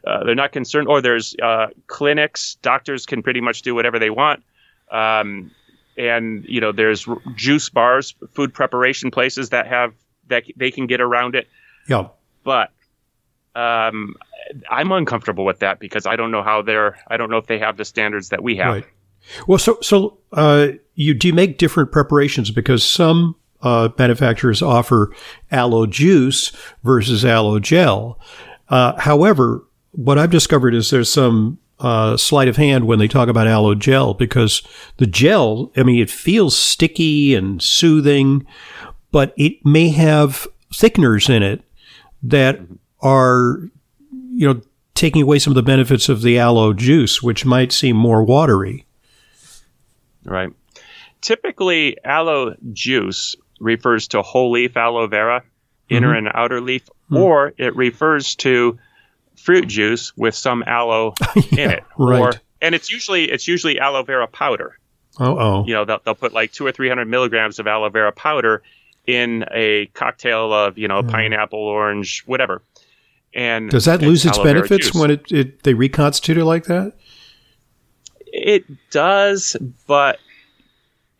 uh, 0.06 0.24
they're 0.24 0.34
not 0.34 0.52
concerned. 0.52 0.88
Or 0.88 1.00
there's 1.00 1.34
uh, 1.42 1.68
clinics. 1.86 2.56
Doctors 2.62 3.06
can 3.06 3.22
pretty 3.22 3.40
much 3.40 3.62
do 3.62 3.74
whatever 3.74 3.98
they 3.98 4.10
want. 4.10 4.42
Um, 4.90 5.50
and 5.98 6.44
you 6.46 6.60
know 6.60 6.72
there's 6.72 7.06
juice 7.34 7.68
bars, 7.68 8.14
food 8.32 8.52
preparation 8.52 9.10
places 9.10 9.50
that 9.50 9.66
have 9.66 9.94
that 10.28 10.44
they 10.56 10.70
can 10.70 10.86
get 10.86 11.00
around 11.00 11.34
it. 11.34 11.48
Yeah. 11.88 12.08
But 12.44 12.70
um, 13.54 14.14
I'm 14.70 14.92
uncomfortable 14.92 15.44
with 15.44 15.60
that 15.60 15.80
because 15.80 16.06
I 16.06 16.16
don't 16.16 16.30
know 16.30 16.42
how 16.42 16.62
they're. 16.62 16.98
I 17.08 17.16
don't 17.16 17.30
know 17.30 17.38
if 17.38 17.46
they 17.46 17.58
have 17.58 17.76
the 17.76 17.84
standards 17.84 18.28
that 18.28 18.42
we 18.42 18.56
have. 18.56 18.74
Right. 18.74 18.86
Well, 19.46 19.58
so 19.58 19.78
so 19.80 20.18
uh, 20.32 20.68
you 20.94 21.14
do 21.14 21.28
you 21.28 21.34
make 21.34 21.58
different 21.58 21.90
preparations 21.90 22.50
because 22.50 22.84
some 22.84 23.36
uh, 23.62 23.88
manufacturers 23.98 24.62
offer 24.62 25.12
aloe 25.50 25.86
juice 25.86 26.52
versus 26.84 27.24
aloe 27.24 27.58
gel. 27.58 28.20
Uh, 28.68 28.98
however, 29.00 29.64
what 29.96 30.18
I've 30.18 30.30
discovered 30.30 30.74
is 30.74 30.90
there's 30.90 31.10
some 31.10 31.58
uh, 31.80 32.16
sleight 32.16 32.48
of 32.48 32.56
hand 32.56 32.86
when 32.86 32.98
they 32.98 33.08
talk 33.08 33.28
about 33.28 33.46
aloe 33.46 33.74
gel 33.74 34.14
because 34.14 34.62
the 34.98 35.06
gel, 35.06 35.72
I 35.76 35.82
mean, 35.82 36.00
it 36.00 36.10
feels 36.10 36.56
sticky 36.56 37.34
and 37.34 37.60
soothing, 37.60 38.46
but 39.10 39.34
it 39.36 39.64
may 39.64 39.88
have 39.88 40.46
thickeners 40.72 41.34
in 41.34 41.42
it 41.42 41.62
that 42.22 42.60
are, 43.00 43.70
you 44.32 44.52
know, 44.52 44.60
taking 44.94 45.22
away 45.22 45.38
some 45.38 45.50
of 45.50 45.54
the 45.54 45.62
benefits 45.62 46.08
of 46.08 46.22
the 46.22 46.38
aloe 46.38 46.72
juice, 46.72 47.22
which 47.22 47.44
might 47.44 47.72
seem 47.72 47.96
more 47.96 48.22
watery. 48.22 48.86
Right. 50.24 50.50
Typically, 51.20 51.96
aloe 52.04 52.54
juice 52.72 53.36
refers 53.60 54.08
to 54.08 54.22
whole 54.22 54.50
leaf 54.50 54.76
aloe 54.76 55.06
vera, 55.06 55.42
inner 55.88 56.08
mm-hmm. 56.08 56.26
and 56.26 56.34
outer 56.34 56.60
leaf, 56.60 56.84
mm-hmm. 56.86 57.16
or 57.16 57.54
it 57.56 57.74
refers 57.76 58.34
to 58.36 58.78
fruit 59.46 59.68
juice 59.68 60.14
with 60.16 60.34
some 60.34 60.64
aloe 60.66 61.14
yeah, 61.36 61.64
in 61.64 61.70
it. 61.70 61.84
Right. 61.96 62.20
Or, 62.20 62.32
and 62.60 62.74
it's 62.74 62.90
usually 62.90 63.30
it's 63.30 63.46
usually 63.46 63.78
aloe 63.78 64.02
vera 64.02 64.26
powder. 64.26 64.76
Oh, 65.18 65.38
oh. 65.38 65.64
You 65.66 65.72
know, 65.72 65.84
they'll, 65.84 66.00
they'll 66.04 66.14
put 66.16 66.34
like 66.34 66.52
two 66.52 66.66
or 66.66 66.72
three 66.72 66.88
hundred 66.88 67.06
milligrams 67.06 67.60
of 67.60 67.66
aloe 67.68 67.88
vera 67.88 68.10
powder 68.12 68.62
in 69.06 69.44
a 69.54 69.86
cocktail 69.94 70.52
of 70.52 70.76
you 70.76 70.88
know 70.88 71.02
mm. 71.02 71.10
pineapple, 71.10 71.60
orange, 71.60 72.24
whatever. 72.26 72.60
And 73.32 73.70
does 73.70 73.84
that 73.84 74.02
lose 74.02 74.26
its 74.26 74.38
benefits 74.38 74.92
when 74.92 75.12
it, 75.12 75.30
it 75.30 75.62
they 75.62 75.74
reconstitute 75.74 76.38
it 76.38 76.44
like 76.44 76.64
that? 76.64 76.94
It 78.26 78.64
does, 78.90 79.56
but 79.86 80.18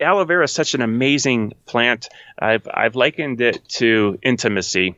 aloe 0.00 0.24
vera 0.24 0.44
is 0.44 0.52
such 0.52 0.74
an 0.74 0.82
amazing 0.82 1.52
plant. 1.66 2.08
I've 2.38 2.66
I've 2.72 2.96
likened 2.96 3.40
it 3.40 3.66
to 3.68 4.18
intimacy. 4.22 4.96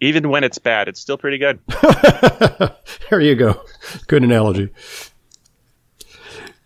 Even 0.00 0.28
when 0.28 0.44
it's 0.44 0.58
bad, 0.58 0.88
it's 0.88 1.00
still 1.00 1.16
pretty 1.16 1.38
good. 1.38 1.58
there 3.10 3.20
you 3.20 3.34
go. 3.34 3.62
Good 4.06 4.22
analogy. 4.22 4.70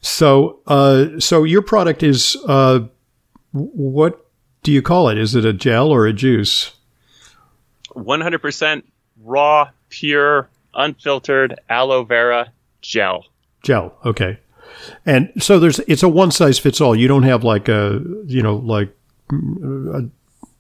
So, 0.01 0.61
uh, 0.67 1.21
so 1.21 1.45
your 1.45 1.63
product 1.63 2.03
is 2.03 2.37
uh, 2.47 2.81
what 3.53 4.27
do 4.63 4.73
you 4.73 4.83
call 4.83 5.09
it? 5.09 5.19
Is 5.19 5.35
it 5.35 5.45
a 5.45 5.53
gel 5.53 5.91
or 5.91 6.07
a 6.07 6.13
juice? 6.13 6.73
One 7.93 8.21
hundred 8.21 8.41
percent 8.41 8.91
raw, 9.23 9.71
pure, 9.89 10.49
unfiltered 10.75 11.59
aloe 11.69 12.05
vera 12.05 12.53
gel. 12.81 13.27
Gel. 13.63 13.97
Okay. 14.05 14.39
And 15.05 15.33
so 15.39 15.59
there's 15.59 15.81
it's 15.81 16.03
a 16.03 16.09
one 16.09 16.31
size 16.31 16.59
fits 16.59 16.81
all. 16.81 16.95
You 16.95 17.09
don't 17.09 17.25
have 17.25 17.45
like 17.45 17.69
a 17.69 18.01
you 18.27 18.43
know 18.43 18.57
like 18.57 18.95
a 19.31 20.03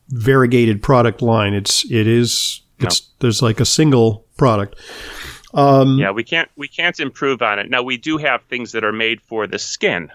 variegated 0.08 0.82
product 0.82 1.22
line. 1.22 1.54
It's 1.54 1.84
it 1.90 2.06
is 2.06 2.62
it's 2.78 3.02
no. 3.02 3.06
there's 3.20 3.42
like 3.42 3.60
a 3.60 3.64
single 3.64 4.26
product. 4.36 4.76
Um, 5.54 5.98
yeah, 5.98 6.10
we 6.10 6.24
can't 6.24 6.50
we 6.56 6.68
can't 6.68 6.98
improve 7.00 7.42
on 7.42 7.58
it. 7.58 7.70
Now 7.70 7.82
we 7.82 7.96
do 7.96 8.18
have 8.18 8.42
things 8.44 8.72
that 8.72 8.84
are 8.84 8.92
made 8.92 9.20
for 9.20 9.46
the 9.46 9.58
skin. 9.58 10.10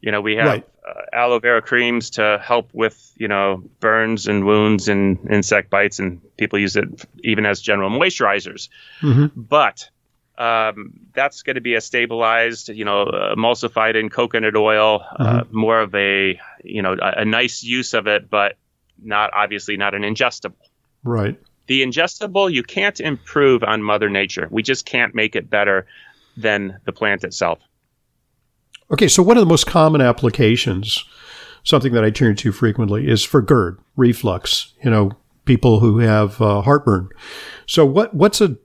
You 0.00 0.12
know, 0.12 0.20
we 0.20 0.36
have 0.36 0.46
right. 0.46 0.68
uh, 0.86 1.00
aloe 1.12 1.40
vera 1.40 1.60
creams 1.60 2.10
to 2.10 2.40
help 2.42 2.70
with 2.72 3.12
you 3.16 3.28
know 3.28 3.64
burns 3.80 4.28
and 4.28 4.44
wounds 4.44 4.88
and 4.88 5.18
insect 5.30 5.70
bites, 5.70 5.98
and 5.98 6.20
people 6.36 6.58
use 6.58 6.76
it 6.76 6.88
even 7.24 7.46
as 7.46 7.60
general 7.60 7.90
moisturizers. 7.90 8.68
Mm-hmm. 9.02 9.40
But 9.40 9.88
um, 10.38 10.92
that's 11.12 11.42
going 11.42 11.56
to 11.56 11.60
be 11.60 11.74
a 11.74 11.80
stabilized, 11.80 12.68
you 12.68 12.84
know, 12.84 13.06
emulsified 13.36 13.96
in 13.96 14.08
coconut 14.08 14.54
oil, 14.54 15.02
uh, 15.18 15.24
mm-hmm. 15.24 15.38
uh, 15.38 15.42
more 15.50 15.80
of 15.80 15.92
a, 15.96 16.40
you 16.62 16.80
know, 16.80 16.92
a, 16.92 17.22
a, 17.22 17.24
nice 17.24 17.64
use 17.64 17.92
of 17.92 18.06
it, 18.06 18.30
but 18.30 18.56
not 19.02 19.30
obviously 19.34 19.76
not 19.76 19.94
an 19.94 20.02
ingestible. 20.02 20.56
Right. 21.04 21.38
The 21.66 21.82
ingestible, 21.82 22.50
you 22.50 22.62
can't 22.62 22.98
improve 22.98 23.62
on 23.62 23.82
Mother 23.82 24.08
Nature. 24.08 24.48
We 24.50 24.62
just 24.62 24.86
can't 24.86 25.14
make 25.14 25.36
it 25.36 25.50
better 25.50 25.86
than 26.36 26.78
the 26.84 26.92
plant 26.92 27.24
itself. 27.24 27.58
Okay, 28.90 29.08
so 29.08 29.22
one 29.22 29.36
of 29.36 29.42
the 29.42 29.48
most 29.48 29.66
common 29.66 30.00
applications, 30.00 31.04
something 31.62 31.92
that 31.92 32.04
I 32.04 32.10
turn 32.10 32.36
to 32.36 32.52
frequently, 32.52 33.06
is 33.06 33.22
for 33.22 33.42
GERD, 33.42 33.78
reflux. 33.96 34.72
You 34.82 34.90
know, 34.90 35.12
people 35.44 35.80
who 35.80 35.98
have 35.98 36.40
uh, 36.40 36.62
heartburn. 36.62 37.10
So, 37.66 37.84
what 37.84 38.14
what's 38.14 38.40
a 38.40 38.56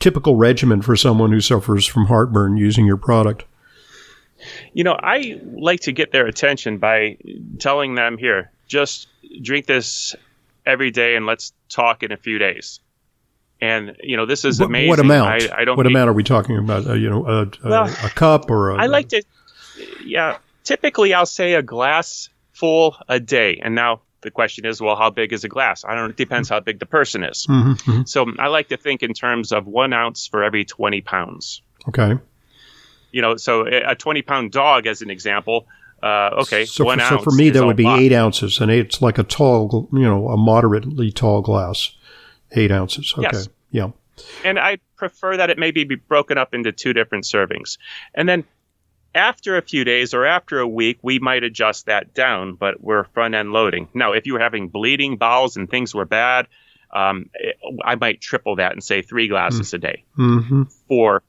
typical 0.00 0.36
regimen 0.36 0.82
for 0.82 0.96
someone 0.96 1.32
who 1.32 1.40
suffers 1.40 1.86
from 1.86 2.06
heartburn 2.06 2.56
using 2.58 2.84
your 2.84 2.96
product? 2.98 3.44
You 4.72 4.82
know, 4.82 4.98
I 5.00 5.40
like 5.54 5.80
to 5.80 5.92
get 5.92 6.10
their 6.10 6.26
attention 6.26 6.78
by 6.78 7.16
telling 7.60 7.94
them 7.94 8.18
here, 8.18 8.50
just 8.72 9.06
drink 9.42 9.66
this 9.66 10.16
every 10.64 10.90
day 10.90 11.14
and 11.14 11.26
let's 11.26 11.52
talk 11.68 12.02
in 12.02 12.10
a 12.10 12.16
few 12.16 12.38
days. 12.38 12.80
And 13.60 13.96
you 14.02 14.16
know, 14.16 14.26
this 14.26 14.44
is 14.44 14.60
amazing. 14.60 14.88
What 14.88 14.98
amount? 14.98 15.28
I, 15.30 15.60
I 15.60 15.64
don't. 15.64 15.76
What 15.76 15.86
amount 15.86 16.08
are 16.08 16.14
we 16.14 16.24
talking 16.24 16.56
about? 16.56 16.86
Uh, 16.86 16.94
you 16.94 17.08
know, 17.08 17.24
a, 17.26 17.42
a, 17.42 17.70
well, 17.70 17.84
a 17.84 18.08
cup 18.08 18.50
or 18.50 18.70
a, 18.70 18.76
I 18.76 18.86
like 18.86 19.10
to. 19.10 19.22
Yeah, 20.04 20.38
typically 20.64 21.14
I'll 21.14 21.26
say 21.26 21.54
a 21.54 21.62
glass 21.62 22.28
full 22.52 22.96
a 23.08 23.20
day. 23.20 23.60
And 23.62 23.76
now 23.76 24.00
the 24.22 24.32
question 24.32 24.66
is, 24.66 24.80
well, 24.80 24.96
how 24.96 25.10
big 25.10 25.32
is 25.32 25.44
a 25.44 25.48
glass? 25.48 25.84
I 25.84 25.94
don't. 25.94 26.10
It 26.10 26.16
depends 26.16 26.48
how 26.48 26.58
big 26.58 26.80
the 26.80 26.86
person 26.86 27.22
is. 27.22 27.46
Mm-hmm, 27.46 27.72
mm-hmm. 27.72 28.02
So 28.06 28.26
I 28.38 28.48
like 28.48 28.70
to 28.70 28.76
think 28.76 29.02
in 29.04 29.12
terms 29.12 29.52
of 29.52 29.66
one 29.66 29.92
ounce 29.92 30.26
for 30.26 30.42
every 30.42 30.64
twenty 30.64 31.02
pounds. 31.02 31.62
Okay. 31.88 32.18
You 33.12 33.22
know, 33.22 33.36
so 33.36 33.66
a 33.66 33.94
twenty 33.94 34.22
pound 34.22 34.50
dog, 34.50 34.86
as 34.86 35.02
an 35.02 35.10
example. 35.10 35.66
Uh, 36.02 36.30
okay, 36.42 36.64
so 36.64 36.84
one 36.84 36.98
for, 36.98 37.04
ounce. 37.04 37.24
So 37.24 37.30
for 37.30 37.36
me, 37.36 37.50
that 37.50 37.64
would 37.64 37.76
be 37.76 37.84
lot. 37.84 38.00
eight 38.00 38.12
ounces, 38.12 38.60
and 38.60 38.70
it's 38.70 39.00
like 39.00 39.18
a 39.18 39.22
tall, 39.22 39.88
you 39.92 40.00
know, 40.00 40.28
a 40.28 40.36
moderately 40.36 41.12
tall 41.12 41.42
glass. 41.42 41.96
Eight 42.52 42.70
ounces. 42.70 43.14
Okay. 43.16 43.28
Yes. 43.32 43.48
Yeah. 43.70 43.90
And 44.44 44.58
I 44.58 44.78
prefer 44.96 45.36
that 45.38 45.48
it 45.48 45.58
maybe 45.58 45.84
be 45.84 45.94
broken 45.94 46.36
up 46.36 46.54
into 46.54 46.72
two 46.72 46.92
different 46.92 47.24
servings, 47.24 47.78
and 48.14 48.28
then 48.28 48.44
after 49.14 49.56
a 49.56 49.62
few 49.62 49.84
days 49.84 50.14
or 50.14 50.24
after 50.24 50.58
a 50.58 50.66
week, 50.66 50.98
we 51.02 51.18
might 51.18 51.44
adjust 51.44 51.86
that 51.86 52.14
down, 52.14 52.54
but 52.54 52.82
we're 52.82 53.04
front 53.04 53.34
end 53.34 53.52
loading. 53.52 53.88
Now, 53.94 54.12
if 54.12 54.26
you 54.26 54.34
were 54.34 54.40
having 54.40 54.68
bleeding 54.68 55.16
bowels 55.18 55.56
and 55.56 55.68
things 55.68 55.94
were 55.94 56.04
bad, 56.04 56.48
um, 56.92 57.30
I 57.84 57.94
might 57.96 58.20
triple 58.20 58.56
that 58.56 58.72
and 58.72 58.82
say 58.82 59.02
three 59.02 59.28
glasses 59.28 59.70
mm. 59.70 59.74
a 59.74 59.78
day 59.78 60.04
mm-hmm. 60.18 60.62
for 60.88 61.22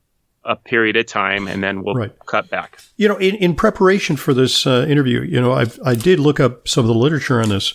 a 0.45 0.55
period 0.55 0.95
of 0.95 1.05
time, 1.05 1.47
and 1.47 1.63
then 1.63 1.83
we'll 1.83 1.95
right. 1.95 2.11
cut 2.25 2.49
back. 2.49 2.79
You 2.97 3.07
know, 3.07 3.17
in, 3.17 3.35
in 3.35 3.55
preparation 3.55 4.15
for 4.15 4.33
this 4.33 4.67
uh, 4.67 4.85
interview, 4.89 5.21
you 5.21 5.39
know, 5.39 5.53
i 5.53 5.65
I 5.85 5.95
did 5.95 6.19
look 6.19 6.39
up 6.39 6.67
some 6.67 6.83
of 6.83 6.87
the 6.87 6.99
literature 6.99 7.41
on 7.41 7.49
this. 7.49 7.73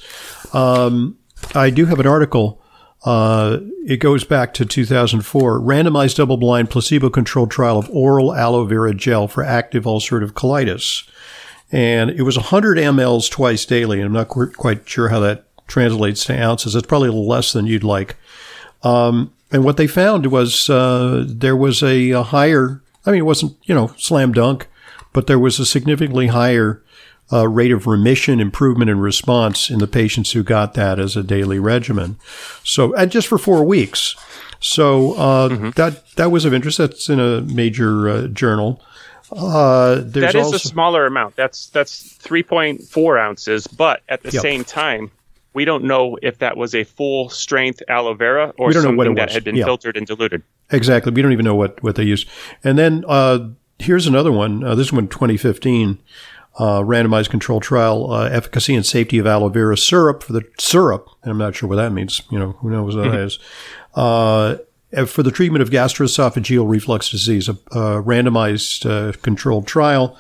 Um, 0.55 1.19
I 1.55 1.71
do 1.71 1.87
have 1.87 2.01
an 2.01 2.07
article 2.07 2.63
uh, 3.05 3.61
it 3.87 3.99
goes 3.99 4.25
back 4.25 4.53
to 4.55 4.67
2004. 4.67 5.61
Randomized 5.61 6.17
double 6.17 6.37
blind 6.37 6.71
placebo 6.71 7.11
controlled 7.11 7.51
trial 7.51 7.79
of 7.79 7.89
oral 7.91 8.35
aloe 8.35 8.65
vera 8.65 8.95
gel 8.95 9.29
for 9.29 9.45
active 9.45 9.85
ulcerative 9.85 10.33
colitis. 10.33 11.09
And 11.71 12.11
it 12.11 12.23
was 12.23 12.37
100 12.37 12.79
mLs 12.79 13.31
twice 13.31 13.65
daily. 13.65 14.01
I'm 14.01 14.13
not 14.13 14.29
quite 14.29 14.89
sure 14.89 15.11
how 15.11 15.21
that 15.21 15.45
translates 15.69 16.25
to 16.25 16.43
ounces. 16.43 16.75
It's 16.75 16.87
probably 16.87 17.09
a 17.09 17.13
little 17.13 17.29
less 17.29 17.53
than 17.53 17.67
you'd 17.67 17.85
like. 17.85 18.17
Um, 18.83 19.33
and 19.51 19.65
what 19.65 19.77
they 19.77 19.87
found 19.87 20.27
was 20.27 20.69
uh, 20.69 21.25
there 21.27 21.57
was 21.57 21.83
a, 21.83 22.11
a 22.11 22.23
higher, 22.23 22.83
I 23.07 23.13
mean, 23.13 23.21
it 23.21 23.25
wasn't, 23.25 23.57
you 23.65 23.75
know, 23.75 23.89
slam 23.97 24.33
dunk, 24.33 24.69
but 25.13 25.27
there 25.27 25.39
was 25.39 25.59
a 25.59 25.67
significantly 25.67 26.29
higher 26.29 26.83
uh, 27.33 27.49
rate 27.49 27.73
of 27.73 27.87
remission, 27.87 28.41
improvement, 28.41 28.91
and 28.91 29.03
response 29.03 29.71
in 29.71 29.79
the 29.79 29.87
patients 29.87 30.33
who 30.33 30.43
got 30.43 30.75
that 30.75 30.99
as 30.99 31.17
a 31.17 31.23
daily 31.23 31.59
regimen. 31.59 32.19
So, 32.63 32.95
and 32.95 33.11
just 33.11 33.27
for 33.27 33.39
four 33.39 33.65
weeks. 33.65 34.17
So 34.61 35.15
uh, 35.15 35.49
mm-hmm. 35.49 35.71
that 35.71 36.11
that 36.17 36.31
was 36.31 36.45
of 36.45 36.53
interest. 36.53 36.79
That's 36.79 37.09
in 37.09 37.21
a 37.21 37.43
major 37.43 38.09
uh, 38.09 38.27
journal. 38.29 38.83
Uh, 39.31 39.97
that 39.97 40.35
is 40.35 40.45
also... 40.45 40.57
a 40.57 40.59
smaller 40.59 41.07
amount. 41.07 41.37
That's 41.37 41.69
that's 41.69 42.17
3.4 42.19 43.21
ounces, 43.21 43.67
but 43.67 44.03
at 44.09 44.23
the 44.23 44.33
yep. 44.33 44.43
same 44.43 44.65
time, 44.65 45.11
we 45.59 45.65
don't 45.65 45.83
know 45.83 46.17
if 46.23 46.39
that 46.39 46.57
was 46.57 46.73
a 46.73 46.85
full 46.85 47.29
strength 47.31 47.83
aloe 47.89 48.15
vera 48.15 48.55
or 48.59 48.73
something 48.73 49.17
that 49.17 49.33
had 49.33 49.43
been 49.43 49.57
yeah. 49.57 49.65
filtered 49.65 49.97
and 49.97 50.07
diluted. 50.07 50.41
Exactly. 50.71 51.11
We 51.11 51.21
don't 51.21 51.33
even 51.33 51.45
know 51.45 51.57
what, 51.57 51.83
what 51.83 51.97
they 51.97 52.05
used. 52.05 52.29
And 52.63 52.79
then 52.79 53.05
uh, 53.09 53.49
here's 53.81 54.07
another 54.07 54.31
one. 54.31 54.63
Uh, 54.63 54.77
this 54.77 54.93
one, 54.93 55.09
2015, 55.09 56.01
uh, 56.61 56.83
randomized 56.83 57.31
control 57.31 57.59
trial, 57.59 58.13
uh, 58.13 58.29
efficacy 58.29 58.77
and 58.77 58.87
safety 58.87 59.19
of 59.19 59.27
aloe 59.27 59.49
vera 59.49 59.77
syrup 59.77 60.23
for 60.23 60.33
the 60.33 60.45
syrup. 60.61 61.09
And 61.25 61.33
I'm 61.33 61.39
not 61.39 61.57
sure 61.57 61.69
what 61.69 61.75
that 61.75 61.91
means. 61.91 62.23
You 62.31 62.39
know, 62.39 62.53
who 62.53 62.71
knows 62.71 62.95
what 62.95 63.11
that 63.11 63.19
is. 63.19 63.41
Uh, 63.97 64.59
for 65.09 65.25
the 65.25 65.33
treatment 65.33 65.63
of 65.63 65.71
gastroesophageal 65.71 66.69
reflux 66.69 67.11
disease, 67.11 67.49
a, 67.49 67.55
a 67.73 68.01
randomized 68.01 68.89
uh, 68.89 69.11
controlled 69.23 69.67
trial. 69.67 70.17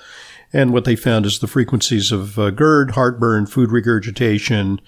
And 0.53 0.73
what 0.73 0.85
they 0.85 0.97
found 0.97 1.27
is 1.27 1.39
the 1.39 1.47
frequencies 1.47 2.11
of 2.11 2.35
GERD, 2.57 2.93
heartburn, 2.93 3.47
food 3.47 3.71
regurgitation, 3.71 4.81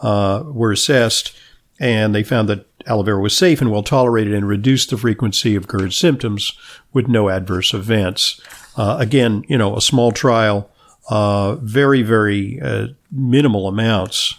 uh, 0.00 0.42
were 0.46 0.72
assessed, 0.72 1.36
and 1.78 2.14
they 2.14 2.22
found 2.22 2.48
that 2.48 2.66
aloe 2.86 3.02
vera 3.02 3.20
was 3.20 3.36
safe 3.36 3.60
and 3.60 3.70
well 3.70 3.82
tolerated 3.82 4.32
and 4.32 4.48
reduced 4.48 4.90
the 4.90 4.96
frequency 4.96 5.54
of 5.54 5.68
GERD 5.68 5.92
symptoms 5.92 6.52
with 6.92 7.08
no 7.08 7.28
adverse 7.28 7.74
events. 7.74 8.40
Uh, 8.76 8.96
again, 8.98 9.44
you 9.48 9.58
know, 9.58 9.76
a 9.76 9.80
small 9.80 10.12
trial, 10.12 10.70
uh, 11.10 11.56
very, 11.56 12.02
very 12.02 12.60
uh, 12.60 12.88
minimal 13.10 13.66
amounts. 13.66 14.34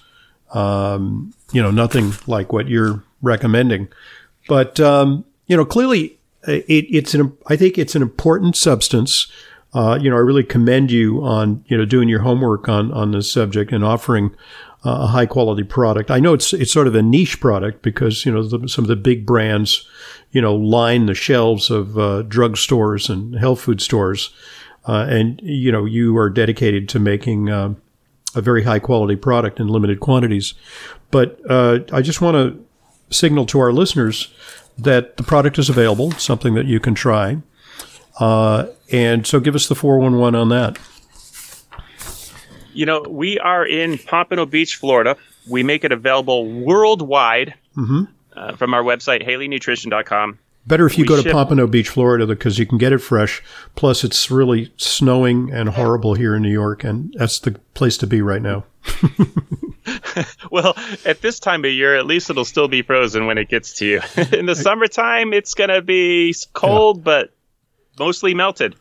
Um, 0.54 1.34
you 1.52 1.62
know, 1.62 1.72
nothing 1.72 2.14
like 2.26 2.52
what 2.52 2.68
you're 2.68 3.04
recommending, 3.22 3.88
but 4.48 4.80
um, 4.80 5.26
you 5.48 5.58
know, 5.58 5.66
clearly, 5.66 6.18
uh, 6.48 6.54
it, 6.54 6.86
it's 6.90 7.14
an. 7.14 7.38
I 7.48 7.56
think 7.56 7.78
it's 7.78 7.96
an 7.96 8.02
important 8.02 8.56
substance. 8.56 9.32
Uh, 9.74 10.00
you 10.02 10.10
know, 10.10 10.16
I 10.16 10.20
really 10.20 10.44
commend 10.44 10.90
you 10.90 11.24
on 11.24 11.64
you 11.68 11.78
know 11.78 11.86
doing 11.86 12.10
your 12.10 12.22
homework 12.22 12.68
on 12.68 12.92
on 12.92 13.12
this 13.12 13.32
subject 13.32 13.72
and 13.72 13.84
offering 13.84 14.36
a 14.84 15.08
high 15.08 15.26
quality 15.26 15.64
product. 15.64 16.10
I 16.10 16.20
know 16.20 16.34
it's 16.34 16.54
it's 16.54 16.72
sort 16.72 16.88
of 16.88 16.96
a 16.96 17.02
niche 17.02 17.40
product 17.40 17.82
because 17.82 18.26
you 18.26 18.32
know 18.32 18.44
the, 18.44 18.68
some 18.68 18.86
of 18.86 18.88
the 18.88 18.96
big 18.96 19.26
brands, 19.26 19.88
you 20.32 20.42
know, 20.42 20.56
line 20.56 21.06
the 21.06 21.14
shelves 21.14 21.70
of 21.70 21.98
uh, 21.98 22.24
drugstores 22.24 23.10
and 23.10 23.36
health 23.36 23.62
food 23.62 23.82
stores, 23.82 24.34
uh, 24.88 25.06
and 25.10 25.40
you 25.44 25.72
know 25.72 25.86
you 25.86 26.18
are 26.18 26.30
dedicated 26.30 26.88
to 26.90 27.00
making 27.00 27.50
uh, 27.50 27.74
a 28.36 28.42
very 28.42 28.64
high 28.64 28.80
quality 28.80 29.16
product 29.16 29.60
in 29.60 29.68
limited 29.68 30.00
quantities. 30.00 30.54
But 31.12 31.40
uh, 31.50 31.80
I 31.92 32.02
just 32.02 32.22
want 32.22 32.36
to 32.36 32.66
signal 33.14 33.46
to 33.48 33.60
our 33.60 33.74
listeners 33.74 34.34
that 34.78 35.18
the 35.18 35.24
product 35.24 35.58
is 35.60 35.70
available, 35.70 36.12
something 36.12 36.54
that 36.54 36.68
you 36.68 36.80
can 36.80 36.96
try. 36.96 37.42
Uh, 38.20 38.68
and 38.92 39.26
so 39.26 39.40
give 39.40 39.56
us 39.56 39.68
the 39.68 39.76
411 39.76 40.40
on 40.40 40.50
that. 40.50 40.78
You 42.80 42.86
know, 42.86 43.02
we 43.02 43.38
are 43.40 43.68
in 43.68 43.98
Pompano 43.98 44.46
Beach, 44.46 44.78
Florida. 44.78 45.18
We 45.46 45.64
make 45.64 45.84
it 45.84 45.92
available 45.92 46.50
worldwide 46.50 47.54
mm-hmm. 47.76 48.04
uh, 48.34 48.56
from 48.56 48.74
our 48.74 48.82
website, 48.82 49.28
haleynutrition.com. 49.28 50.40
Better 50.66 50.86
if 50.86 50.98
you 50.98 51.04
we 51.04 51.08
go 51.10 51.22
to 51.22 51.30
Pompano 51.30 51.68
Beach, 51.68 51.90
Florida, 51.90 52.26
because 52.26 52.58
you 52.58 52.66
can 52.66 52.78
get 52.78 52.94
it 52.94 53.00
fresh. 53.00 53.44
Plus, 53.76 54.06
it's 54.06 54.32
really 54.32 54.72
snowing 54.78 55.52
and 55.52 55.68
horrible 55.68 56.14
here 56.14 56.34
in 56.38 56.42
New 56.42 56.54
York, 56.54 56.86
and 56.86 57.14
that's 57.18 57.40
the 57.40 57.52
place 57.74 57.98
to 57.98 58.08
be 58.08 58.22
right 58.22 58.42
now. 58.42 58.64
well, 60.50 60.74
at 61.06 61.20
this 61.20 61.42
time 61.42 61.66
of 61.66 61.72
year, 61.72 61.98
at 61.98 62.06
least 62.06 62.30
it'll 62.30 62.46
still 62.46 62.70
be 62.70 62.82
frozen 62.82 63.26
when 63.26 63.38
it 63.38 63.50
gets 63.50 63.74
to 63.80 63.86
you. 63.86 64.02
in 64.32 64.46
the 64.46 64.56
summertime, 64.56 65.34
it's 65.34 65.54
going 65.54 65.70
to 65.70 65.82
be 65.82 66.34
cold, 66.54 67.00
yeah. 67.00 67.04
but 67.04 67.34
mostly 68.00 68.34
melted. 68.34 68.78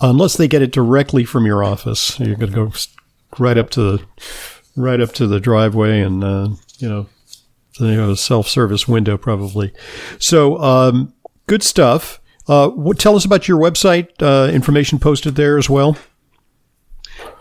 Unless 0.00 0.36
they 0.36 0.48
get 0.48 0.62
it 0.62 0.72
directly 0.72 1.24
from 1.24 1.46
your 1.46 1.62
office, 1.62 2.18
you're 2.18 2.34
going 2.34 2.50
to 2.50 2.56
go 2.56 2.72
right 3.38 3.58
up 3.58 3.70
to 3.70 3.80
the 3.80 4.06
right 4.76 5.00
up 5.00 5.12
to 5.12 5.26
the 5.26 5.40
driveway, 5.40 6.00
and 6.00 6.24
uh, 6.24 6.48
you 6.78 6.88
know, 6.88 7.06
you 7.78 7.98
have 7.98 8.10
a 8.10 8.16
self-service 8.16 8.88
window 8.88 9.16
probably. 9.16 9.72
So 10.18 10.58
um, 10.58 11.12
good 11.46 11.62
stuff. 11.62 12.20
Uh, 12.46 12.68
what, 12.68 12.98
tell 12.98 13.16
us 13.16 13.24
about 13.24 13.48
your 13.48 13.58
website. 13.58 14.08
Uh, 14.20 14.52
information 14.52 14.98
posted 14.98 15.34
there 15.34 15.56
as 15.58 15.70
well. 15.70 15.96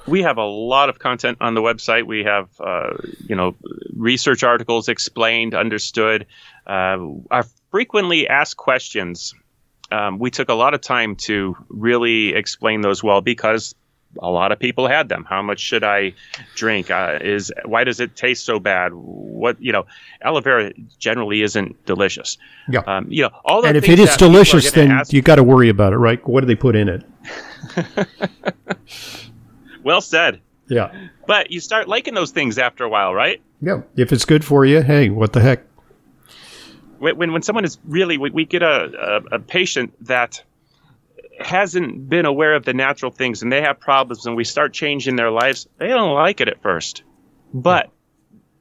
We 0.06 0.22
have 0.24 0.38
a 0.38 0.46
lot 0.46 0.90
of 0.90 1.00
content 1.00 1.38
on 1.40 1.54
the 1.54 1.62
website. 1.62 2.06
We 2.06 2.24
have, 2.24 2.50
uh, 2.60 2.98
you 3.26 3.36
know, 3.36 3.56
research 3.96 4.44
articles 4.44 4.90
explained, 4.90 5.56
understood. 5.56 6.28
Uh, 6.68 6.98
our 7.32 7.46
frequently 7.72 8.28
asked 8.28 8.58
questions. 8.58 9.34
Um, 9.92 10.20
we 10.20 10.30
took 10.30 10.50
a 10.50 10.54
lot 10.54 10.74
of 10.74 10.82
time 10.82 11.16
to 11.18 11.56
really 11.70 12.34
explain 12.34 12.82
those 12.82 13.04
well 13.04 13.22
because 13.22 13.76
a 14.20 14.30
lot 14.30 14.52
of 14.52 14.60
people 14.60 14.88
had 14.88 15.10
them. 15.10 15.26
How 15.28 15.42
much 15.42 15.60
should 15.60 15.84
I 15.84 16.14
drink? 16.56 16.92
Uh, 16.92 17.20
is 17.22 17.52
why 17.66 17.84
does 17.84 18.00
it 18.00 18.16
taste 18.16 18.46
so 18.46 18.60
bad? 18.60 18.94
What 18.94 19.62
you 19.62 19.72
know, 19.72 19.86
aloe 20.22 20.42
vera 20.42 20.72
generally 21.00 21.42
isn't 21.42 21.86
delicious. 21.86 22.38
Yeah. 22.70 22.82
Um, 22.86 23.08
you 23.10 23.24
know, 23.24 23.32
all 23.46 23.66
and 23.66 23.78
if 23.78 23.90
it 23.90 24.00
is 24.00 24.16
delicious, 24.18 24.72
then 24.72 24.92
ask- 24.92 25.14
you 25.14 25.22
got 25.22 25.36
to 25.36 25.44
worry 25.44 25.70
about 25.70 25.94
it, 25.94 25.98
right? 25.98 26.26
What 26.28 26.42
do 26.42 26.48
they 26.48 26.56
put 26.56 26.76
in 26.76 26.90
it? 26.90 27.06
well 29.84 30.02
said. 30.02 30.42
Yeah. 30.68 30.94
But 31.28 31.52
you 31.52 31.60
start 31.60 31.88
liking 31.88 32.14
those 32.14 32.32
things 32.32 32.58
after 32.58 32.84
a 32.84 32.90
while, 32.90 33.14
right? 33.14 33.42
Yeah. 33.62 33.82
If 33.96 34.12
it's 34.12 34.26
good 34.26 34.44
for 34.44 34.66
you, 34.66 34.82
hey, 34.82 35.10
what 35.10 35.34
the 35.34 35.42
heck? 35.42 35.64
When 37.00 37.18
when, 37.18 37.34
when 37.34 37.42
someone 37.42 37.66
is 37.66 37.78
really, 37.86 38.18
we, 38.18 38.30
we 38.30 38.46
get 38.46 38.64
a, 38.64 39.22
a, 39.32 39.36
a 39.36 39.40
patient 39.40 39.94
that 40.08 40.44
hasn't 41.44 42.10
been 42.10 42.26
aware 42.26 42.54
of 42.56 42.66
the 42.66 42.74
natural 42.74 43.12
things 43.12 43.42
and 43.42 43.52
they 43.52 43.62
have 43.62 43.80
problems 43.80 44.26
and 44.26 44.36
we 44.36 44.44
start 44.44 44.74
changing 44.74 45.16
their 45.16 45.32
lives, 45.32 45.68
they 45.78 45.88
don't 45.88 46.14
like 46.14 46.42
it 46.42 46.48
at 46.48 46.62
first. 46.62 47.04
But 47.54 47.90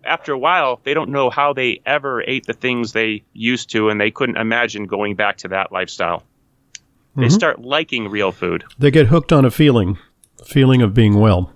after 0.04 0.32
a 0.32 0.38
while, 0.38 0.80
they 0.84 0.94
don't 0.94 1.10
know 1.10 1.30
how 1.30 1.52
they 1.52 1.80
ever 1.86 2.22
ate 2.22 2.46
the 2.46 2.52
things 2.52 2.92
they 2.92 3.24
used 3.32 3.70
to 3.70 3.88
and 3.88 4.00
they 4.00 4.10
couldn't 4.10 4.36
imagine 4.36 4.86
going 4.86 5.16
back 5.16 5.38
to 5.38 5.48
that 5.48 5.72
lifestyle. 5.72 6.24
They 7.14 7.24
mm-hmm. 7.24 7.30
start 7.30 7.60
liking 7.60 8.08
real 8.08 8.32
food. 8.32 8.64
They 8.78 8.90
get 8.90 9.06
hooked 9.06 9.32
on 9.32 9.44
a 9.44 9.50
feeling, 9.50 9.98
a 10.40 10.44
feeling 10.44 10.80
of 10.80 10.94
being 10.94 11.18
well. 11.20 11.52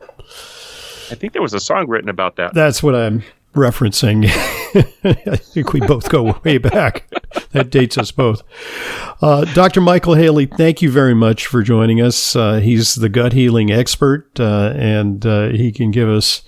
I 1.10 1.14
think 1.14 1.32
there 1.32 1.42
was 1.42 1.54
a 1.54 1.60
song 1.60 1.88
written 1.88 2.10
about 2.10 2.36
that. 2.36 2.52
That's 2.52 2.82
what 2.82 2.94
I'm 2.94 3.22
referencing. 3.54 4.26
I 5.04 5.36
think 5.36 5.72
we 5.72 5.80
both 5.80 6.10
go 6.10 6.38
way 6.44 6.58
back. 6.58 7.08
That 7.56 7.70
dates 7.70 7.96
us 7.96 8.10
both. 8.10 8.42
Uh, 9.22 9.44
Dr. 9.54 9.80
Michael 9.80 10.14
Haley, 10.14 10.46
thank 10.46 10.82
you 10.82 10.90
very 10.90 11.14
much 11.14 11.46
for 11.46 11.62
joining 11.62 12.00
us. 12.00 12.36
Uh, 12.36 12.60
he's 12.60 12.96
the 12.96 13.08
gut 13.08 13.32
healing 13.32 13.70
expert, 13.70 14.38
uh, 14.38 14.72
and 14.76 15.24
uh, 15.24 15.48
he 15.48 15.72
can 15.72 15.90
give 15.90 16.08
us 16.08 16.42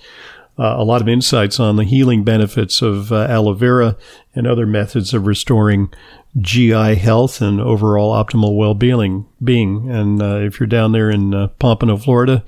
uh, 0.57 0.75
a 0.77 0.83
lot 0.83 1.01
of 1.01 1.07
insights 1.07 1.59
on 1.59 1.77
the 1.77 1.83
healing 1.83 2.23
benefits 2.23 2.81
of 2.81 3.11
uh, 3.11 3.25
aloe 3.27 3.53
vera 3.53 3.97
and 4.35 4.45
other 4.45 4.67
methods 4.67 5.13
of 5.13 5.25
restoring 5.25 5.91
GI 6.39 6.95
health 6.95 7.41
and 7.41 7.59
overall 7.59 8.13
optimal 8.13 8.55
well-being. 8.55 9.25
Being, 9.43 9.89
and 9.89 10.21
if 10.21 10.59
you're 10.59 10.67
down 10.67 10.91
there 10.91 11.09
in 11.09 11.49
Pompano, 11.57 11.97
Florida, 11.97 12.43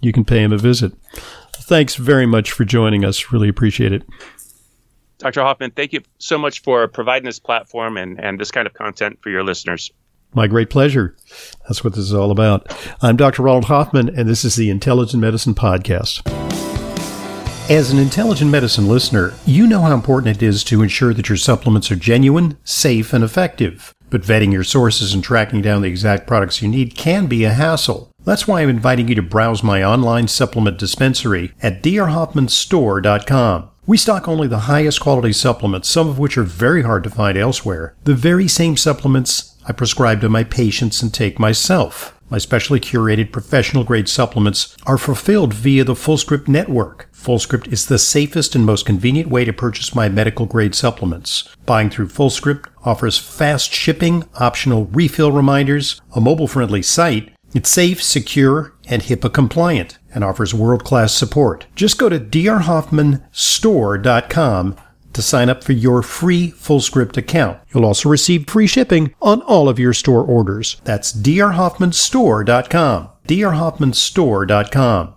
you 0.00 0.12
can 0.12 0.24
pay 0.24 0.42
him 0.42 0.52
a 0.52 0.58
visit. 0.58 0.92
Thanks 1.54 1.94
very 1.94 2.26
much 2.26 2.50
for 2.50 2.64
joining 2.64 3.04
us. 3.04 3.32
Really 3.32 3.48
appreciate 3.48 3.92
it. 3.92 4.02
Dr. 5.22 5.42
Hoffman, 5.42 5.70
thank 5.70 5.92
you 5.92 6.02
so 6.18 6.36
much 6.36 6.62
for 6.62 6.88
providing 6.88 7.26
this 7.26 7.38
platform 7.38 7.96
and, 7.96 8.18
and 8.18 8.40
this 8.40 8.50
kind 8.50 8.66
of 8.66 8.74
content 8.74 9.20
for 9.22 9.30
your 9.30 9.44
listeners. 9.44 9.92
My 10.34 10.48
great 10.48 10.68
pleasure. 10.68 11.16
That's 11.68 11.84
what 11.84 11.94
this 11.94 12.06
is 12.06 12.14
all 12.14 12.32
about. 12.32 12.76
I'm 13.02 13.16
Dr. 13.16 13.42
Ronald 13.42 13.66
Hoffman, 13.66 14.08
and 14.18 14.28
this 14.28 14.44
is 14.44 14.56
the 14.56 14.68
Intelligent 14.68 15.20
Medicine 15.20 15.54
Podcast. 15.54 16.28
As 17.70 17.92
an 17.92 17.98
intelligent 18.00 18.50
medicine 18.50 18.88
listener, 18.88 19.32
you 19.46 19.68
know 19.68 19.82
how 19.82 19.94
important 19.94 20.36
it 20.36 20.42
is 20.42 20.64
to 20.64 20.82
ensure 20.82 21.14
that 21.14 21.28
your 21.28 21.38
supplements 21.38 21.92
are 21.92 21.96
genuine, 21.96 22.58
safe, 22.64 23.12
and 23.12 23.22
effective. 23.22 23.94
But 24.10 24.22
vetting 24.22 24.52
your 24.52 24.64
sources 24.64 25.14
and 25.14 25.22
tracking 25.22 25.62
down 25.62 25.82
the 25.82 25.88
exact 25.88 26.26
products 26.26 26.60
you 26.60 26.68
need 26.68 26.96
can 26.96 27.28
be 27.28 27.44
a 27.44 27.52
hassle. 27.52 28.10
That's 28.24 28.48
why 28.48 28.62
I'm 28.62 28.68
inviting 28.68 29.06
you 29.06 29.14
to 29.14 29.22
browse 29.22 29.62
my 29.62 29.84
online 29.84 30.26
supplement 30.26 30.78
dispensary 30.78 31.52
at 31.62 31.80
drhoffmanstore.com. 31.82 33.71
We 33.84 33.96
stock 33.96 34.28
only 34.28 34.46
the 34.46 34.70
highest 34.70 35.00
quality 35.00 35.32
supplements, 35.32 35.88
some 35.88 36.08
of 36.08 36.16
which 36.16 36.38
are 36.38 36.44
very 36.44 36.82
hard 36.82 37.02
to 37.02 37.10
find 37.10 37.36
elsewhere. 37.36 37.96
The 38.04 38.14
very 38.14 38.46
same 38.46 38.76
supplements 38.76 39.56
I 39.66 39.72
prescribe 39.72 40.20
to 40.20 40.28
my 40.28 40.44
patients 40.44 41.02
and 41.02 41.12
take 41.12 41.40
myself. 41.40 42.16
My 42.30 42.38
specially 42.38 42.78
curated 42.78 43.32
professional 43.32 43.82
grade 43.82 44.08
supplements 44.08 44.76
are 44.86 44.98
fulfilled 44.98 45.52
via 45.52 45.82
the 45.82 45.94
FullScript 45.94 46.46
network. 46.46 47.08
FullScript 47.12 47.72
is 47.72 47.86
the 47.86 47.98
safest 47.98 48.54
and 48.54 48.64
most 48.64 48.86
convenient 48.86 49.28
way 49.28 49.44
to 49.44 49.52
purchase 49.52 49.96
my 49.96 50.08
medical 50.08 50.46
grade 50.46 50.76
supplements. 50.76 51.48
Buying 51.66 51.90
through 51.90 52.08
FullScript 52.08 52.68
offers 52.84 53.18
fast 53.18 53.72
shipping, 53.72 54.22
optional 54.36 54.84
refill 54.86 55.32
reminders, 55.32 56.00
a 56.14 56.20
mobile 56.20 56.48
friendly 56.48 56.82
site, 56.82 57.32
it's 57.52 57.68
safe, 57.68 58.00
secure, 58.00 58.74
and 58.86 59.02
HIPAA 59.02 59.32
compliant 59.32 59.98
and 60.14 60.24
offers 60.24 60.54
world 60.54 60.84
class 60.84 61.14
support. 61.14 61.66
Just 61.74 61.98
go 61.98 62.08
to 62.08 62.20
drhoffmanstore.com 62.20 64.76
to 65.12 65.22
sign 65.22 65.50
up 65.50 65.62
for 65.62 65.72
your 65.72 66.02
free 66.02 66.50
FullScript 66.52 67.16
account. 67.16 67.58
You'll 67.72 67.84
also 67.84 68.08
receive 68.08 68.48
free 68.48 68.66
shipping 68.66 69.14
on 69.20 69.42
all 69.42 69.68
of 69.68 69.78
your 69.78 69.92
store 69.92 70.22
orders. 70.22 70.80
That's 70.84 71.12
drhoffmanstore.com. 71.12 73.08
drhoffmanstore.com. 73.28 75.10